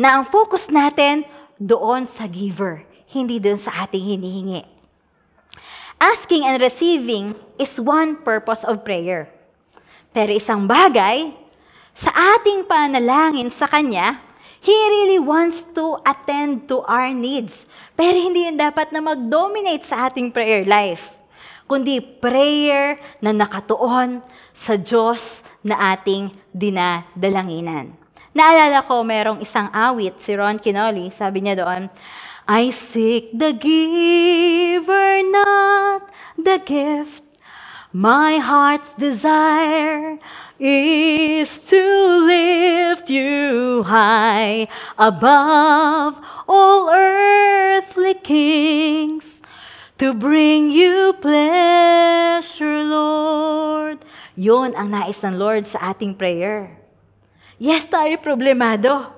[0.00, 1.28] Na ang focus natin
[1.60, 4.64] doon sa giver, hindi doon sa ating hinihingi.
[6.00, 9.28] Asking and receiving is one purpose of prayer.
[10.16, 11.36] Pero isang bagay
[11.92, 12.08] sa
[12.40, 14.16] ating panalangin sa Kanya,
[14.60, 17.68] He really wants to attend to our needs.
[17.96, 21.19] Pero hindi yan dapat na mag-dominate sa ating prayer life,
[21.70, 24.18] kundi prayer na nakatuon
[24.50, 27.94] sa Diyos na ating dinadalanginan.
[28.34, 31.86] Naalala ko, merong isang awit, si Ron Kinoli, sabi niya doon,
[32.50, 37.22] I seek the giver, not the gift.
[37.94, 40.18] My heart's desire
[40.62, 41.82] is to
[42.22, 49.39] lift you high above all earthly kings,
[50.00, 54.00] to bring you pleasure, Lord.
[54.32, 56.72] Yon ang nais ng Lord sa ating prayer.
[57.60, 59.12] Yes, tayo problemado.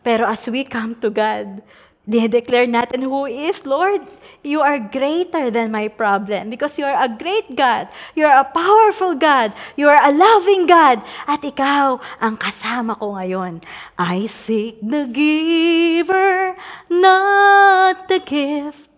[0.00, 1.60] Pero as we come to God,
[2.04, 4.04] Dinedeclare natin who is, Lord.
[4.44, 7.88] You are greater than my problem because you are a great God.
[8.12, 9.56] You are a powerful God.
[9.72, 11.00] You are a loving God.
[11.24, 13.64] At ikaw ang kasama ko ngayon.
[13.96, 16.60] I seek the giver,
[16.92, 18.93] not the gift.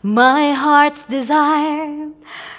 [0.00, 2.08] My heart's desire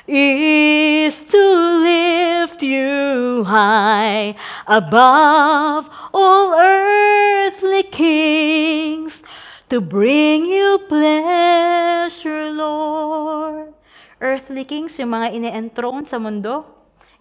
[0.06, 1.42] is to
[1.82, 4.38] lift you high
[4.70, 9.26] above all earthly kings
[9.74, 13.74] to bring you pleasure, Lord.
[14.22, 16.70] Earthly kings, yung mga ine-enthroned sa mundo,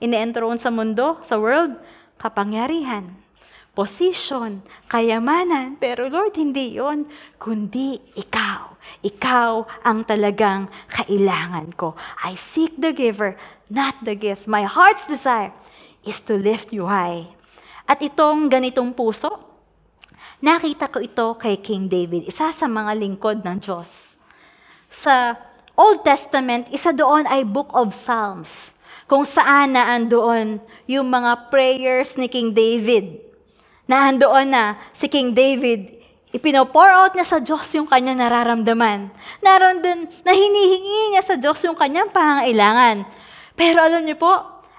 [0.05, 1.81] ine-enthroned sa mundo, sa world,
[2.21, 3.09] kapangyarihan,
[3.73, 5.81] position, kayamanan.
[5.81, 7.09] Pero Lord, hindi yon
[7.41, 8.70] kundi ikaw.
[9.01, 11.95] Ikaw ang talagang kailangan ko.
[12.27, 13.39] I seek the giver,
[13.71, 14.51] not the gift.
[14.51, 15.55] My heart's desire
[16.03, 17.31] is to lift you high.
[17.87, 19.51] At itong ganitong puso,
[20.41, 24.17] Nakita ko ito kay King David, isa sa mga lingkod ng Diyos.
[24.89, 25.37] Sa
[25.77, 30.57] Old Testament, isa doon ay Book of Psalms, kung saan naandoon
[30.89, 33.21] yung mga prayers ni King David.
[33.85, 36.00] Naandoon na si King David,
[36.31, 39.11] ipinopour out niya sa Diyos yung kanyang nararamdaman.
[39.43, 43.07] Naroon din na hinihingi niya sa Diyos yung kanyang pangailangan.
[43.59, 44.33] Pero alam niyo po,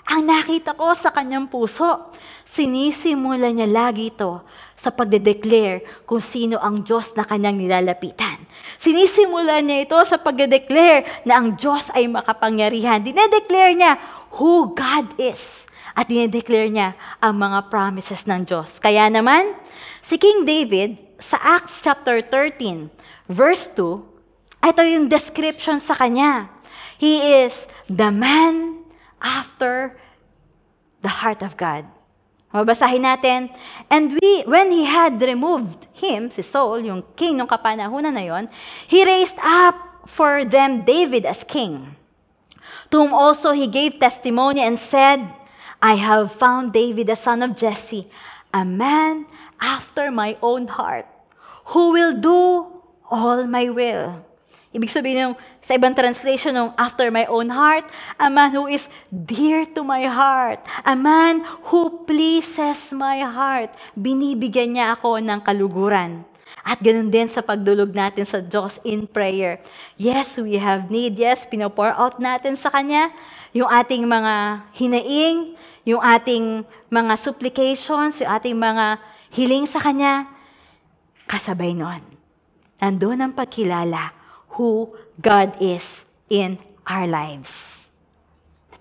[0.07, 2.11] ang nakita ko sa kanyang puso,
[2.43, 8.41] sinisimula niya lagi ito sa pagde-declare kung sino ang Diyos na kanyang nilalapitan.
[8.81, 13.05] Sinisimula niya ito sa pagde-declare na ang Diyos ay makapangyarihan.
[13.05, 13.93] Dinedeclare niya
[14.41, 15.69] who God is.
[15.93, 18.81] At dinedeclare niya ang mga promises ng Diyos.
[18.81, 19.53] Kaya naman,
[20.01, 22.89] si King David, sa Acts chapter 13,
[23.29, 26.49] verse 2, ito yung description sa kanya.
[26.97, 28.81] He is the man
[29.21, 29.93] after
[31.05, 31.85] the heart of God.
[32.51, 33.53] Mabasahin natin.
[33.87, 38.49] And we, when he had removed him, si Saul, yung king ng kapanahunan na yon,
[38.89, 39.77] he raised up
[40.09, 41.95] for them David as king,
[42.89, 45.21] to whom also he gave testimony and said,
[45.81, 48.09] I have found David the son of Jesse,
[48.53, 49.25] a man
[49.61, 51.07] after my own heart,
[51.71, 52.67] who will do
[53.07, 54.19] all my will.
[54.71, 57.83] Ibig sabihin yung sa ibang translation ng after my own heart,
[58.15, 63.75] a man who is dear to my heart, a man who pleases my heart.
[63.99, 66.23] Binibigyan niya ako ng kaluguran.
[66.63, 69.59] At ganun din sa pagdulog natin sa Diyos in prayer.
[69.99, 71.19] Yes, we have need.
[71.19, 73.11] Yes, pinopour out natin sa Kanya
[73.51, 79.01] yung ating mga hinaing, yung ating mga supplications, yung ating mga
[79.35, 80.40] hiling sa Kanya.
[81.31, 82.03] Kasabay nun,
[82.83, 84.11] nandun ang pagkilala
[84.59, 87.87] who God is in our lives.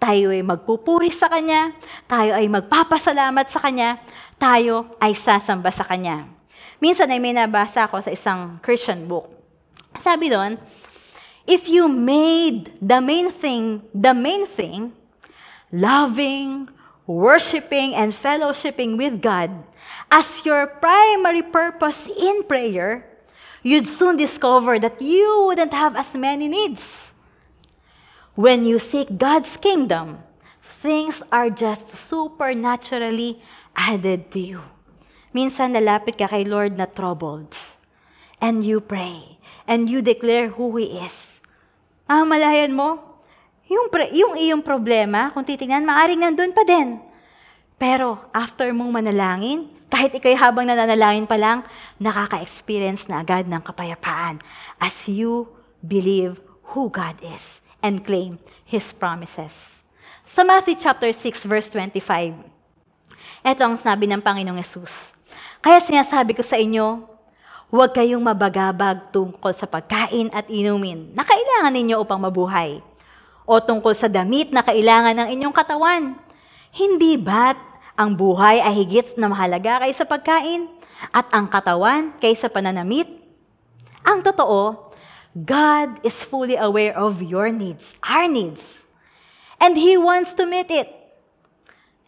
[0.02, 1.70] Tayo ay magpupuri sa Kanya,
[2.10, 4.02] tayo ay magpapasalamat sa Kanya,
[4.34, 6.26] tayo ay sasamba sa Kanya.
[6.82, 9.30] Minsan ay may nabasa ako sa isang Christian book.
[9.94, 10.58] Sabi doon,
[11.46, 14.90] if you made the main thing, the main thing,
[15.70, 16.66] loving,
[17.10, 19.50] worshiping, and fellowshipping with God
[20.10, 23.06] as your primary purpose in prayer,
[23.62, 27.14] you'd soon discover that you wouldn't have as many needs.
[28.34, 30.22] When you seek God's kingdom,
[30.62, 33.42] things are just supernaturally
[33.74, 34.60] added to you.
[35.30, 37.54] Minsan lalapit ka kay Lord na troubled.
[38.42, 39.38] And you pray.
[39.70, 41.38] And you declare who He is.
[42.10, 42.98] Ah, malayan mo,
[43.70, 46.98] yung, yung iyong problema, kung titingnan, maaring nandun pa din.
[47.78, 51.62] Pero after mong manalangin, kahit ikay habang nananalangin pa lang,
[52.02, 54.42] nakaka-experience na agad ng kapayapaan
[54.82, 55.46] as you
[55.80, 56.42] believe
[56.74, 59.86] who God is and claim His promises.
[60.26, 62.36] Sa Matthew chapter 6 verse 25,
[63.40, 65.16] ito ang sabi ng Panginoong Yesus.
[65.62, 67.02] Kaya sinasabi ko sa inyo,
[67.70, 72.82] huwag kayong mabagabag tungkol sa pagkain at inumin na kailangan ninyo upang mabuhay.
[73.48, 76.16] O tungkol sa damit na kailangan ng inyong katawan.
[76.70, 77.58] Hindi ba't
[78.00, 80.70] ang buhay ay higit na mahalaga kaysa pagkain
[81.12, 83.08] at ang katawan kaysa pananamit?
[84.04, 84.92] Ang totoo,
[85.36, 88.88] God is fully aware of your needs, our needs.
[89.60, 90.88] And He wants to meet it.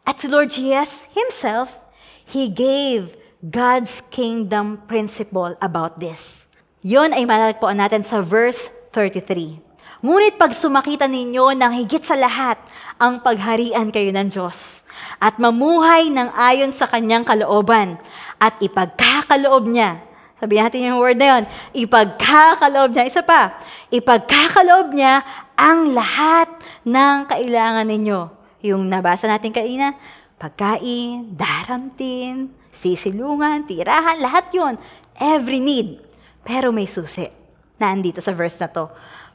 [0.09, 1.85] At si Lord Jesus Himself,
[2.25, 6.49] He gave God's kingdom principle about this.
[6.83, 9.72] Yon ay matatagpuan natin sa verse 33.
[10.03, 12.59] Ngunit pag sumakita ninyo ng higit sa lahat
[12.99, 14.83] ang pagharian kayo ng Diyos
[15.23, 18.03] at mamuhay ng ayon sa kanyang kalooban
[18.43, 20.03] at ipagkakaloob niya.
[20.43, 21.45] Sabi natin yung word na yun.
[21.87, 23.07] Ipagkakaloob niya.
[23.07, 23.55] Isa pa.
[23.95, 25.23] Ipagkakaloob niya
[25.55, 26.51] ang lahat
[26.83, 28.21] ng kailangan ninyo.
[28.67, 29.95] Yung nabasa natin kanina,
[30.43, 34.75] pagkain, daramtin, sisilungan, tirahan, lahat yon
[35.15, 36.03] Every need.
[36.43, 37.31] Pero may susi
[37.79, 38.91] na andito sa verse na to.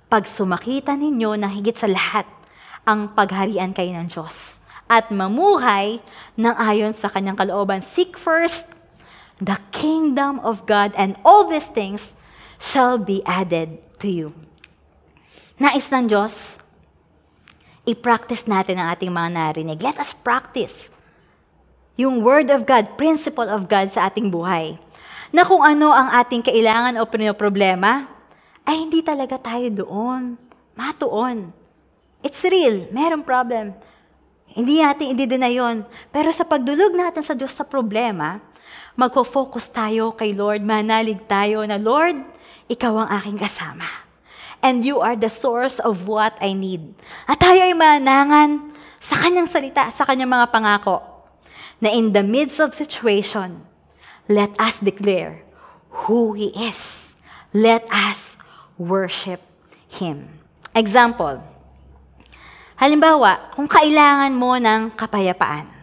[0.08, 2.24] Pag sumakita ninyo na higit sa lahat
[2.88, 6.00] ang pagharian kayo ng Diyos at mamuhay
[6.40, 8.80] ng ayon sa kanyang kalooban, seek first
[9.44, 12.24] the kingdom of God and all these things
[12.56, 14.28] shall be added to you.
[15.60, 16.64] Nais ng Diyos,
[17.84, 19.84] i-practice natin ang ating mga narinig.
[19.84, 20.96] Let us practice
[22.00, 24.80] yung Word of God, principle of God sa ating buhay.
[25.36, 27.04] Na kung ano ang ating kailangan o
[27.36, 28.08] problema,
[28.68, 30.36] ay hindi talaga tayo doon.
[30.76, 31.56] Matuon.
[32.20, 32.92] It's real.
[32.92, 33.72] Merong problem.
[34.52, 35.88] Hindi natin hindi na yon.
[36.12, 38.44] Pero sa pagdulog natin sa Diyos sa problema,
[39.00, 42.36] magfo-focus tayo kay Lord, manalig tayo na, Lord,
[42.68, 43.88] Ikaw ang aking kasama.
[44.60, 46.92] And you are the source of what I need.
[47.24, 51.00] At tayo ay manangan sa kanyang salita, sa kanyang mga pangako
[51.80, 53.64] na in the midst of situation,
[54.28, 55.48] let us declare
[56.10, 57.16] who He is.
[57.56, 58.44] Let us
[58.78, 59.42] worship
[59.90, 60.30] Him.
[60.78, 61.42] Example,
[62.78, 65.78] halimbawa, kung kailangan mo ng kapayapaan,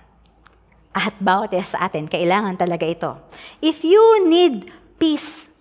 [0.94, 3.18] at bawat isa sa atin, kailangan talaga ito.
[3.59, 5.59] If you need peace,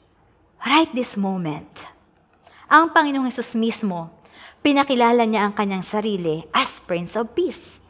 [0.62, 1.90] right this moment,
[2.70, 4.14] ang Panginoong Yesus mismo,
[4.62, 7.82] pinakilala niya ang kanyang sarili as Prince of Peace.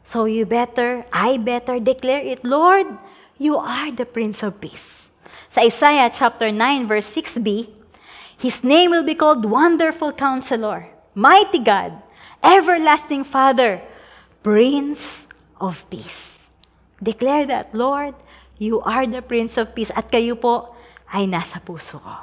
[0.00, 2.88] So you better, I better declare it, Lord,
[3.36, 5.12] you are the Prince of Peace.
[5.52, 7.77] Sa Isaiah chapter 9 verse 6b,
[8.38, 11.98] His name will be called Wonderful Counselor, Mighty God,
[12.38, 13.82] Everlasting Father,
[14.46, 15.26] Prince
[15.58, 16.46] of Peace.
[17.02, 18.14] Declare that, Lord,
[18.54, 20.70] you are the Prince of Peace at kayo po
[21.10, 22.14] ay nasa puso ko.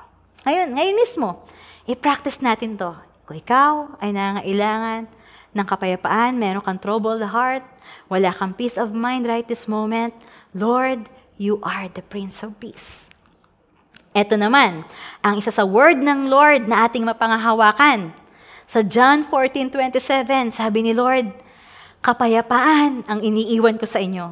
[0.48, 1.44] Ngayon, ngayon mismo,
[1.84, 2.96] i-practice natin to.
[3.28, 5.12] Kung ikaw ay nangailangan
[5.52, 7.68] ng kapayapaan, meron kang troubled heart,
[8.08, 10.16] wala kang peace of mind right this moment,
[10.56, 13.12] Lord, you are the Prince of Peace.
[14.16, 14.88] Ito naman,
[15.20, 18.16] ang isa sa word ng Lord na ating mapangahawakan.
[18.64, 21.36] Sa John 14:27, sabi ni Lord,
[22.00, 24.32] kapayapaan ang iniiwan ko sa inyo.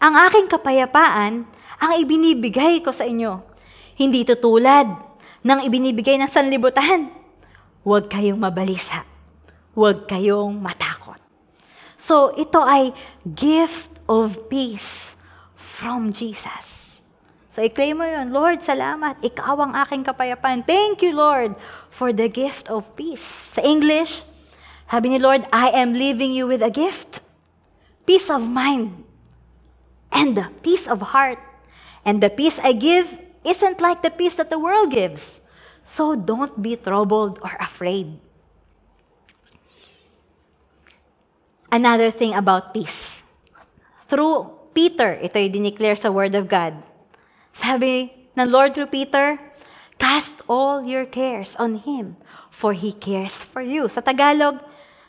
[0.00, 1.44] Ang aking kapayapaan
[1.80, 3.44] ang ibinibigay ko sa inyo.
[4.00, 4.88] Hindi tutulad
[5.44, 7.12] ng ibinibigay ng sanlibutan.
[7.84, 9.04] Huwag kayong mabalisa.
[9.76, 11.20] Huwag kayong matakot.
[12.00, 12.96] So, ito ay
[13.28, 15.20] gift of peace
[15.52, 16.89] from Jesus.
[17.50, 19.18] So, i-claim mo yun, Lord, salamat.
[19.26, 20.62] Ikaw ang aking kapayapaan.
[20.62, 21.58] Thank you, Lord,
[21.90, 23.58] for the gift of peace.
[23.58, 24.22] Sa English,
[24.86, 27.26] sabi ni Lord, I am leaving you with a gift.
[28.06, 29.02] Peace of mind.
[30.14, 31.42] And the peace of heart.
[32.06, 35.42] And the peace I give isn't like the peace that the world gives.
[35.82, 38.18] So don't be troubled or afraid.
[41.70, 43.22] another thing about peace.
[44.10, 46.74] Through Peter, ito ay dineclare sa Word of God.
[47.60, 49.36] Sabi ng Lord through Peter,
[50.00, 52.16] Cast all your cares on Him,
[52.48, 53.84] for He cares for you.
[53.92, 54.56] Sa Tagalog,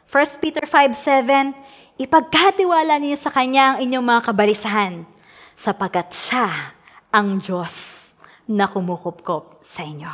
[0.04, 1.56] 1 Peter 5.7,
[1.96, 5.08] Ipagkatiwala niyo sa Kanya ang inyong mga kabalisahan,
[5.56, 6.76] sapagkat Siya
[7.08, 8.12] ang Diyos
[8.52, 10.12] na kumukupkop sa inyo.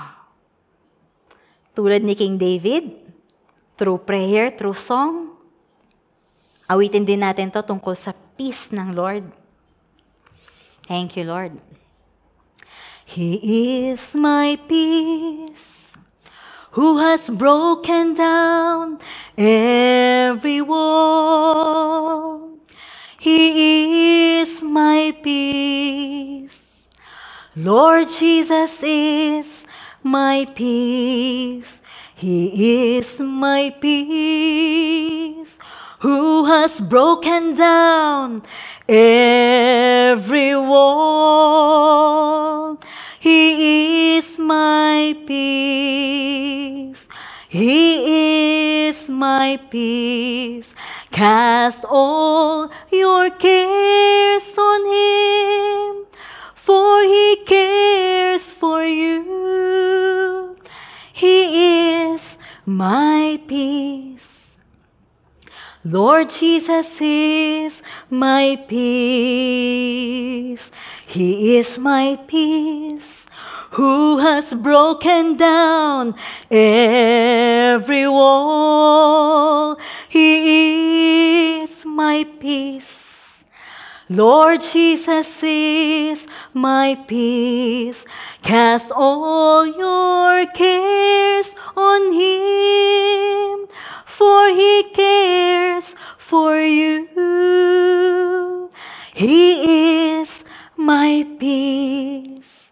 [1.73, 2.85] Tulad ni King David,
[3.81, 5.33] through prayer, through song,
[6.69, 9.25] awitin din natin to tungkol sa peace ng Lord.
[10.85, 11.76] Thank you, Lord.
[13.09, 15.97] He is my peace,
[16.71, 18.99] who has broken down
[19.37, 22.51] every wall.
[23.17, 26.89] He is my peace.
[27.55, 29.65] Lord Jesus is
[30.03, 31.81] my peace.
[32.13, 35.57] He is my peace,
[35.99, 38.43] who has broken down
[38.87, 41.97] every wall.
[43.19, 47.07] He is my peace.
[47.49, 50.75] He is my peace.
[51.11, 56.05] Cast all your cares on Him,
[56.53, 60.55] for He cares for you.
[61.13, 64.57] He is my peace.
[65.83, 70.71] Lord Jesus is my peace.
[71.07, 73.27] He is my peace,
[73.71, 76.15] who has broken down
[76.51, 79.77] every wall.
[80.09, 83.45] He is my peace.
[84.09, 88.05] Lord Jesus is my peace.
[88.43, 93.67] Cast all your cares on Him,
[94.05, 97.07] for He cares for you.
[99.13, 100.43] He is
[100.77, 102.71] my peace.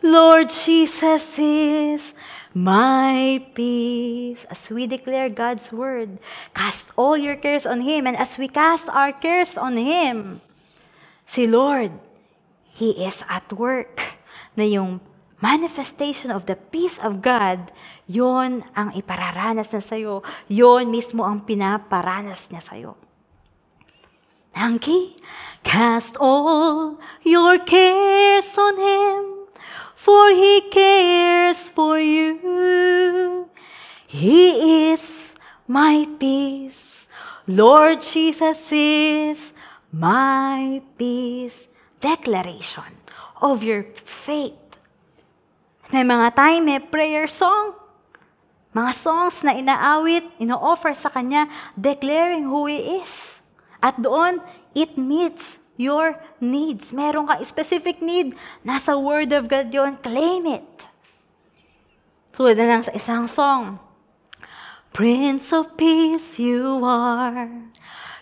[0.00, 2.14] Lord Jesus is
[2.54, 4.46] my peace.
[4.48, 6.18] As we declare God's word,
[6.54, 8.06] cast all your cares on Him.
[8.06, 10.40] And as we cast our cares on Him,
[11.26, 11.92] si Lord,
[12.72, 14.16] He is at work.
[14.56, 15.02] Na yung
[15.42, 17.70] manifestation of the peace of God,
[18.08, 20.24] yon ang ipararanas na sa'yo.
[20.48, 23.09] Yon mismo ang pinaparanas niya sa'yo.
[24.60, 25.16] Angki,
[25.64, 29.48] cast all your cares on Him,
[29.96, 33.48] for He cares for you.
[34.04, 35.32] He is
[35.64, 37.08] my peace.
[37.48, 39.56] Lord Jesus is
[39.88, 41.72] my peace.
[41.96, 43.00] Declaration
[43.40, 44.76] of your faith.
[45.88, 47.80] May mga time, may prayer song.
[48.76, 51.48] Mga songs na inaawit, ino-offer sa Kanya,
[51.80, 53.39] declaring who He is.
[53.80, 54.44] At doon,
[54.76, 56.92] it meets your needs.
[56.92, 60.68] Meron ka specific need, nasa Word of God yon, claim it.
[62.36, 63.80] Tulad na lang sa isang song.
[64.92, 67.48] Prince of Peace you are.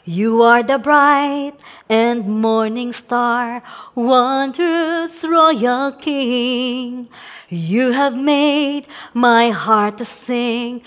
[0.08, 3.60] You are the bright and morning star,
[3.94, 7.12] wondrous royal king.
[7.48, 10.80] You have made my heart to sing.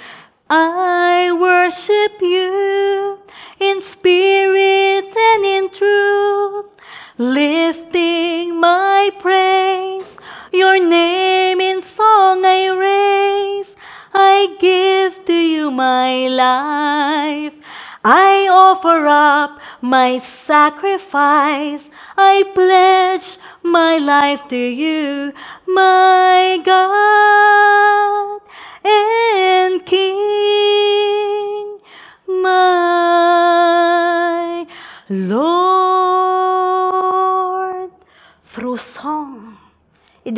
[0.54, 3.20] I worship you
[3.58, 6.76] in spirit and in truth,
[7.18, 10.20] lifting my praise.
[10.52, 13.78] Your name in song I raise.
[14.14, 17.56] I give to you my life.
[18.04, 21.90] I offer up my sacrifice.
[22.18, 25.32] I pledge my life to you,
[25.66, 28.42] my God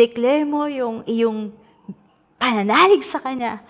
[0.04, 1.56] i-declare mo yung iyong
[2.36, 3.64] pananalig sa Kanya.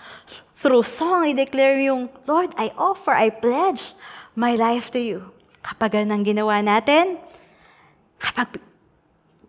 [0.58, 3.94] Through song, i-declare yung, Lord, I offer, I pledge
[4.34, 5.30] my life to you.
[5.62, 7.22] Kapag ganang ginawa natin,
[8.18, 8.58] kapag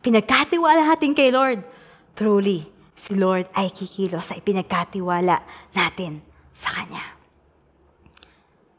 [0.06, 1.66] pinagkatiwala natin kay Lord,
[2.14, 5.42] truly, si Lord ay kikilos sa ipinagkatiwala
[5.74, 6.22] natin
[6.54, 7.02] sa Kanya.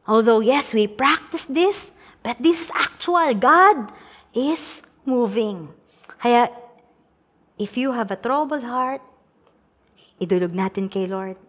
[0.06, 3.34] Although, yes, we practice this, but this is actual.
[3.34, 3.90] God
[4.30, 5.74] is moving.
[6.22, 6.54] Kaya,
[7.56, 9.00] if you have a troubled heart,
[10.20, 11.40] idulog natin kay Lord,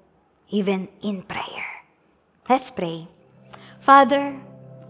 [0.51, 1.83] even in prayer.
[2.47, 3.11] Let's pray.
[3.83, 4.35] Father,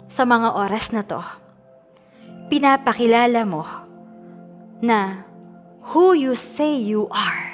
[0.08, 1.22] sa mga oras na to,
[2.54, 3.66] pinapakilala mo
[4.80, 5.26] na
[5.94, 7.54] who you say you are.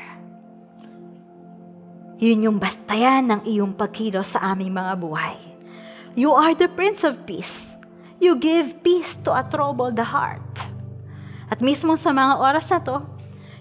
[2.20, 5.36] Yun yung bastayan ng iyong pagkilos sa aming mga buhay.
[6.16, 7.76] You are the Prince of Peace.
[8.24, 10.46] You give peace to a troubled heart.
[11.52, 13.13] At mismo sa mga oras na to,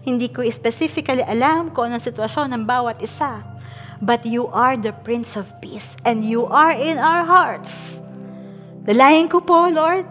[0.02, 3.42] Hindi ko specifically alam kung anong sitwasyon ng bawat isa.
[4.02, 8.02] But you are the Prince of Peace and you are in our hearts.
[8.82, 10.02] Dalayan ko po, Lord,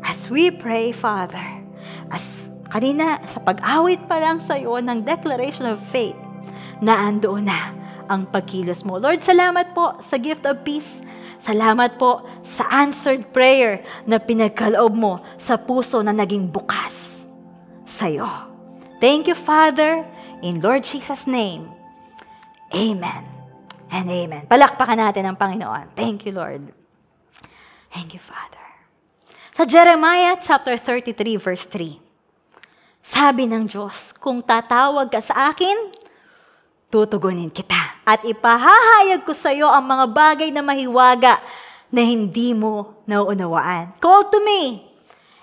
[0.00, 1.44] as we pray, Father,
[2.08, 6.16] as kanina sa pag-awit pa lang sa iyo ng declaration of faith,
[6.80, 7.76] na andoon na
[8.08, 8.96] ang pagkilos mo.
[8.96, 11.04] Lord, salamat po sa gift of peace.
[11.40, 17.24] Salamat po sa answered prayer na pinagkaloob mo sa puso na naging bukas
[17.84, 18.49] sa iyo.
[19.00, 20.04] Thank you, Father,
[20.44, 21.72] in Lord Jesus' name.
[22.76, 23.24] Amen
[23.88, 24.44] and amen.
[24.44, 25.96] Palakpakan natin ang Panginoon.
[25.96, 26.68] Thank you, Lord.
[27.90, 28.60] Thank you, Father.
[29.56, 31.96] Sa Jeremiah chapter 33 verse 3,
[33.00, 35.90] sabi ng Diyos, kung tatawag ka sa akin,
[36.92, 38.04] tutugunin kita.
[38.04, 41.40] At ipahahayag ko sa iyo ang mga bagay na mahiwaga
[41.88, 43.96] na hindi mo nauunawaan.
[43.98, 44.89] Call to me,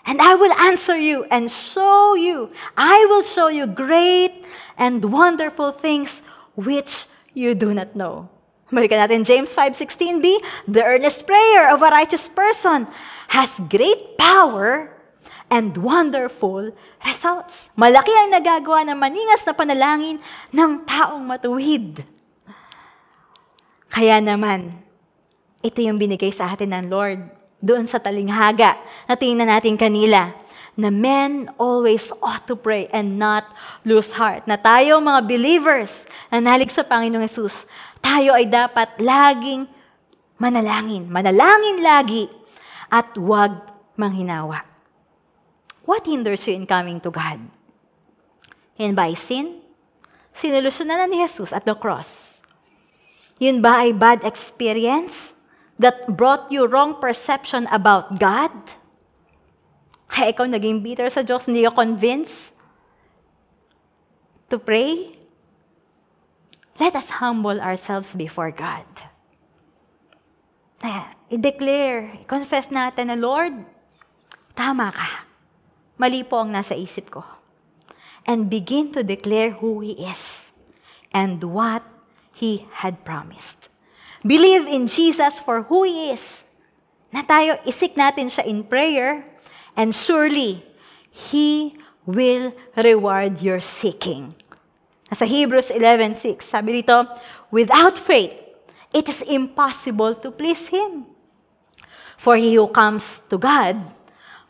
[0.07, 2.49] and I will answer you and show you.
[2.79, 4.47] I will show you great
[4.79, 6.23] and wonderful things
[6.55, 8.31] which you do not know.
[8.71, 10.25] Balikan natin James 5.16b,
[10.71, 12.87] The earnest prayer of a righteous person
[13.35, 14.95] has great power
[15.51, 16.71] and wonderful
[17.03, 17.71] results.
[17.75, 20.19] Malaki ang nagagawa ng maningas na panalangin
[20.51, 22.03] ng taong matuwid.
[23.87, 24.75] Kaya naman,
[25.63, 28.77] ito yung binigay sa atin ng Lord doon sa talinghaga
[29.09, 30.33] na tingnan natin kanila
[30.77, 33.49] na men always ought to pray and not
[33.81, 34.45] lose heart.
[34.45, 37.65] Na tayo mga believers na nalig sa Panginoong Yesus,
[37.97, 39.65] tayo ay dapat laging
[40.37, 41.09] manalangin.
[41.09, 42.29] Manalangin lagi
[42.93, 43.57] at huwag
[43.97, 44.61] manghinawa.
[45.89, 47.41] What hinders you in coming to God?
[48.77, 49.65] Ba ay sin?
[50.37, 52.45] Sinolusyonan na ni Jesus at the cross.
[53.41, 55.36] Yun ba ay bad experience
[55.77, 58.53] that brought you wrong perception about God?
[60.07, 62.57] Kaya ikaw naging bitter sa Diyos, hindi ka convinced
[64.49, 65.13] to pray?
[66.77, 68.85] Let us humble ourselves before God.
[70.81, 73.53] Na, i-declare, i-confess natin na, Lord,
[74.53, 75.25] tama ka.
[75.97, 77.25] Mali po ang nasa isip ko.
[78.29, 80.53] And begin to declare who He is
[81.09, 81.81] and what
[82.37, 83.73] He had promised.
[84.27, 86.51] Believe in Jesus for who He is.
[87.15, 89.23] Na tayo, isik natin siya in prayer
[89.79, 90.59] and surely
[91.07, 94.35] He will reward your seeking.
[95.15, 97.07] Sa Hebrews 11.6, sabi dito,
[97.47, 98.35] Without faith,
[98.91, 101.07] it is impossible to please Him.
[102.19, 103.79] For he who comes to God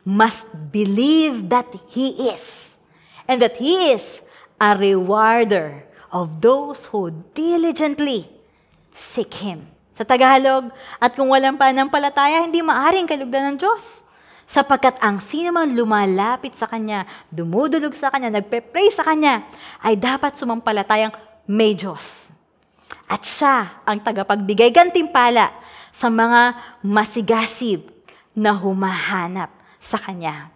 [0.02, 2.78] must believe that He is,
[3.30, 4.26] and that He is
[4.58, 8.37] a rewarder of those who diligently
[8.98, 9.62] seek Him.
[9.94, 14.10] Sa Tagalog, at kung walang pananampalataya, hindi maaring kalugdan ng Diyos.
[14.50, 19.46] Sapagkat ang sino man lumalapit sa Kanya, dumudulog sa Kanya, nagpe-pray sa Kanya,
[19.86, 21.14] ay dapat sumampalatayang
[21.46, 22.34] may Diyos.
[23.06, 25.52] At siya ang tagapagbigay gantimpala
[25.94, 27.90] sa mga masigasib
[28.38, 29.50] na humahanap
[29.82, 30.54] sa Kanya.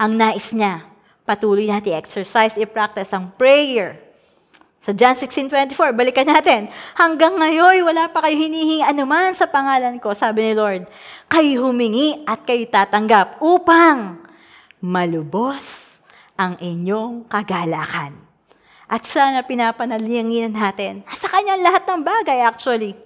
[0.00, 0.86] Ang nais niya,
[1.28, 4.09] patuloy natin exercise, i-practice ang prayer.
[4.90, 6.66] Sa John 16.24, balikan natin.
[6.98, 10.90] Hanggang ngayon, wala pa kayo hinihingi anuman sa pangalan ko, sabi ni Lord.
[11.30, 14.18] Kayo humingi at kayo tatanggap upang
[14.82, 16.02] malubos
[16.34, 18.18] ang inyong kagalakan.
[18.90, 21.06] At sana pinapanalinginan natin.
[21.14, 22.98] Sa kanya lahat ng bagay actually.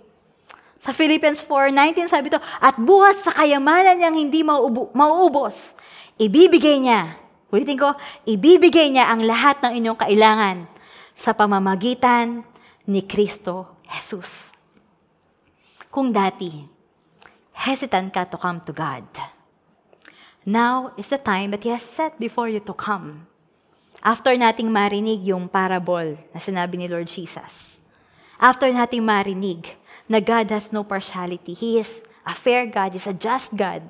[0.81, 5.77] Sa Philippians 4.19 sabi ito, At buhat sa kayamanan niyang hindi mauubo, mauubos,
[6.17, 7.13] ibibigay niya,
[7.53, 7.93] ulitin ko,
[8.25, 10.73] ibibigay niya ang lahat ng inyong kailangan
[11.15, 12.43] sa pamamagitan
[12.91, 14.53] ni Kristo Jesus.
[15.89, 16.67] Kung dati,
[17.55, 19.07] hesitant ka to come to God,
[20.43, 23.31] now is the time that He has set before you to come.
[24.05, 27.87] After nating marinig yung parable na sinabi ni Lord Jesus,
[28.37, 29.79] after nating marinig
[30.11, 33.81] na God has no partiality, He is a fair God, He's a just God,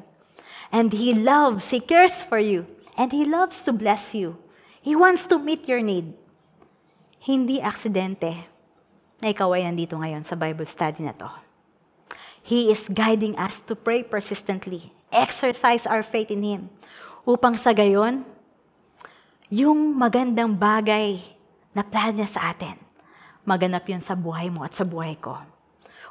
[0.71, 4.39] and He loves, He cares for you, and He loves to bless you.
[4.85, 6.13] He wants to meet your need
[7.25, 8.37] hindi aksidente
[9.25, 11.29] na ikaw ay nandito ngayon sa Bible study na to.
[12.45, 16.63] He is guiding us to pray persistently, exercise our faith in Him,
[17.25, 18.29] upang sa gayon,
[19.49, 21.17] yung magandang bagay
[21.73, 22.77] na plan niya sa atin,
[23.49, 25.41] maganap yun sa buhay mo at sa buhay ko.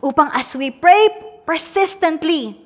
[0.01, 1.13] Upang as we pray
[1.45, 2.57] persistently,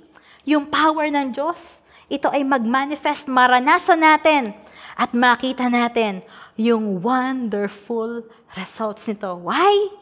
[0.47, 4.55] yung power ng Diyos, ito ay mag-manifest, maranasan natin,
[4.95, 6.23] at makita natin
[6.57, 8.25] yung wonderful
[8.57, 9.37] results nito.
[9.37, 9.93] Why?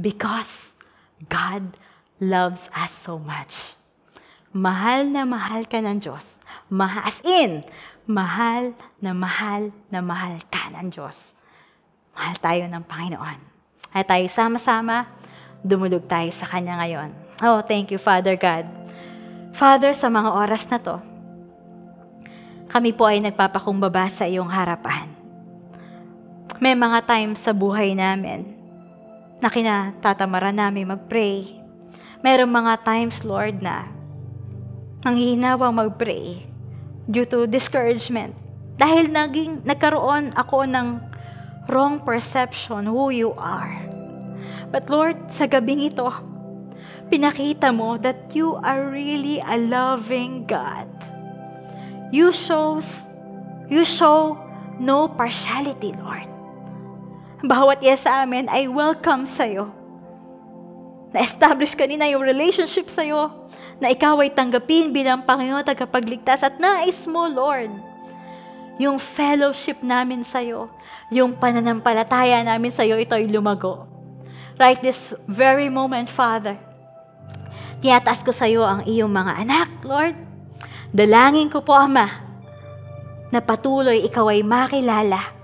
[0.00, 0.80] Because
[1.28, 1.76] God
[2.16, 3.76] loves us so much.
[4.56, 6.40] Mahal na mahal ka ng Diyos.
[6.72, 7.64] Ma- as in,
[8.08, 11.36] mahal na mahal na mahal ka ng Diyos.
[12.16, 13.38] Mahal tayo ng Panginoon.
[13.92, 15.08] At tayo sama-sama,
[15.60, 17.12] dumulog tayo sa Kanya ngayon.
[17.44, 18.64] Oh, thank you, Father God.
[19.52, 20.96] Father, sa mga oras na to,
[22.72, 25.21] kami po ay nagpapakumbaba sa iyong harapan.
[26.62, 28.46] May mga times sa buhay namin
[29.42, 31.58] na kinatatamara namin mag-pray.
[32.22, 33.90] Merong mga times, Lord, na
[35.02, 36.46] nanghihinawang mag-pray
[37.10, 38.38] due to discouragement.
[38.78, 41.02] Dahil naging, nagkaroon ako ng
[41.66, 43.82] wrong perception who you are.
[44.70, 46.14] But Lord, sa gabing ito,
[47.10, 50.86] pinakita mo that you are really a loving God.
[52.14, 53.10] You shows,
[53.66, 54.38] you show
[54.78, 56.31] no partiality, Lord.
[57.42, 59.66] Bawat yes sa amin ay welcome sa'yo.
[61.10, 63.34] Na-establish kanina yung relationship sa'yo,
[63.82, 67.74] na ikaw ay tanggapin bilang Panginoon tagapagligtas at nais mo, Lord,
[68.78, 70.70] yung fellowship namin sa'yo,
[71.10, 73.90] yung pananampalataya namin sa'yo, ito ay lumago.
[74.54, 76.54] Right this very moment, Father,
[77.82, 80.14] tiyataas ko sa'yo ang iyong mga anak, Lord.
[80.94, 82.06] Dalangin ko po, Ama,
[83.34, 85.41] na patuloy ikaw ay makilala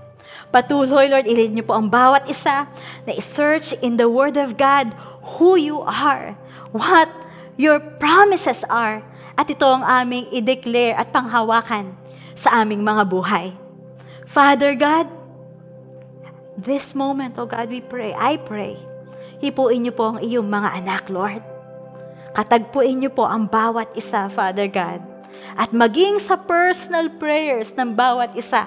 [0.49, 2.65] Patuloy, Lord, ilid niyo po ang bawat isa
[3.05, 4.89] na i-search in the Word of God
[5.37, 6.33] who you are,
[6.73, 7.09] what
[7.53, 9.05] your promises are,
[9.37, 11.93] at ito ang aming i-declare at panghawakan
[12.33, 13.53] sa aming mga buhay.
[14.25, 15.05] Father God,
[16.57, 18.73] this moment, oh God, we pray, I pray,
[19.39, 21.45] hipuin niyo po ang iyong mga anak, Lord.
[22.33, 25.01] Katagpuin niyo po ang bawat isa, Father God.
[25.59, 28.65] At maging sa personal prayers ng bawat isa.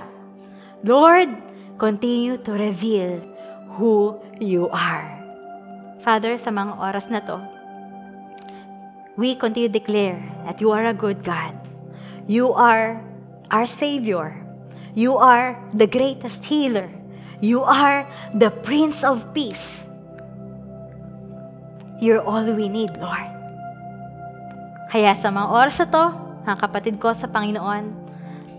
[0.83, 3.21] Lord, continue to reveal
[3.77, 5.09] who you are.
[6.03, 7.39] Father, sa mga oras na to,
[9.15, 11.55] we continue to declare that you are a good God.
[12.27, 12.99] You are
[13.51, 14.35] our Savior.
[14.95, 16.91] You are the greatest healer.
[17.41, 19.89] You are the Prince of Peace.
[22.03, 23.31] You're all we need, Lord.
[24.91, 26.05] Kaya sa mga oras na to,
[26.45, 27.95] mga kapatid ko sa Panginoon,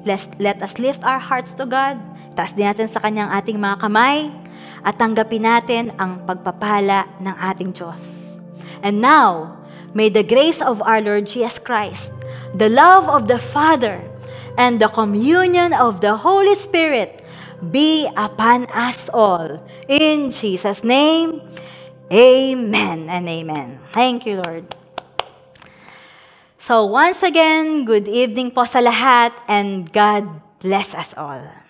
[0.07, 1.99] let, let us lift our hearts to God
[2.34, 4.34] Taas din natin sa kanyang ating mga kamay
[4.82, 8.36] at tanggapin natin ang pagpapala ng ating Diyos.
[8.84, 9.58] And now,
[9.94, 12.18] may the grace of our Lord Jesus Christ,
[12.52, 14.02] the love of the Father,
[14.58, 17.24] and the communion of the Holy Spirit
[17.72, 19.62] be upon us all.
[19.88, 21.42] In Jesus' name,
[22.12, 23.80] Amen and Amen.
[23.96, 24.68] Thank you, Lord.
[26.60, 30.28] So once again, good evening po sa lahat and God
[30.64, 31.62] bless us all.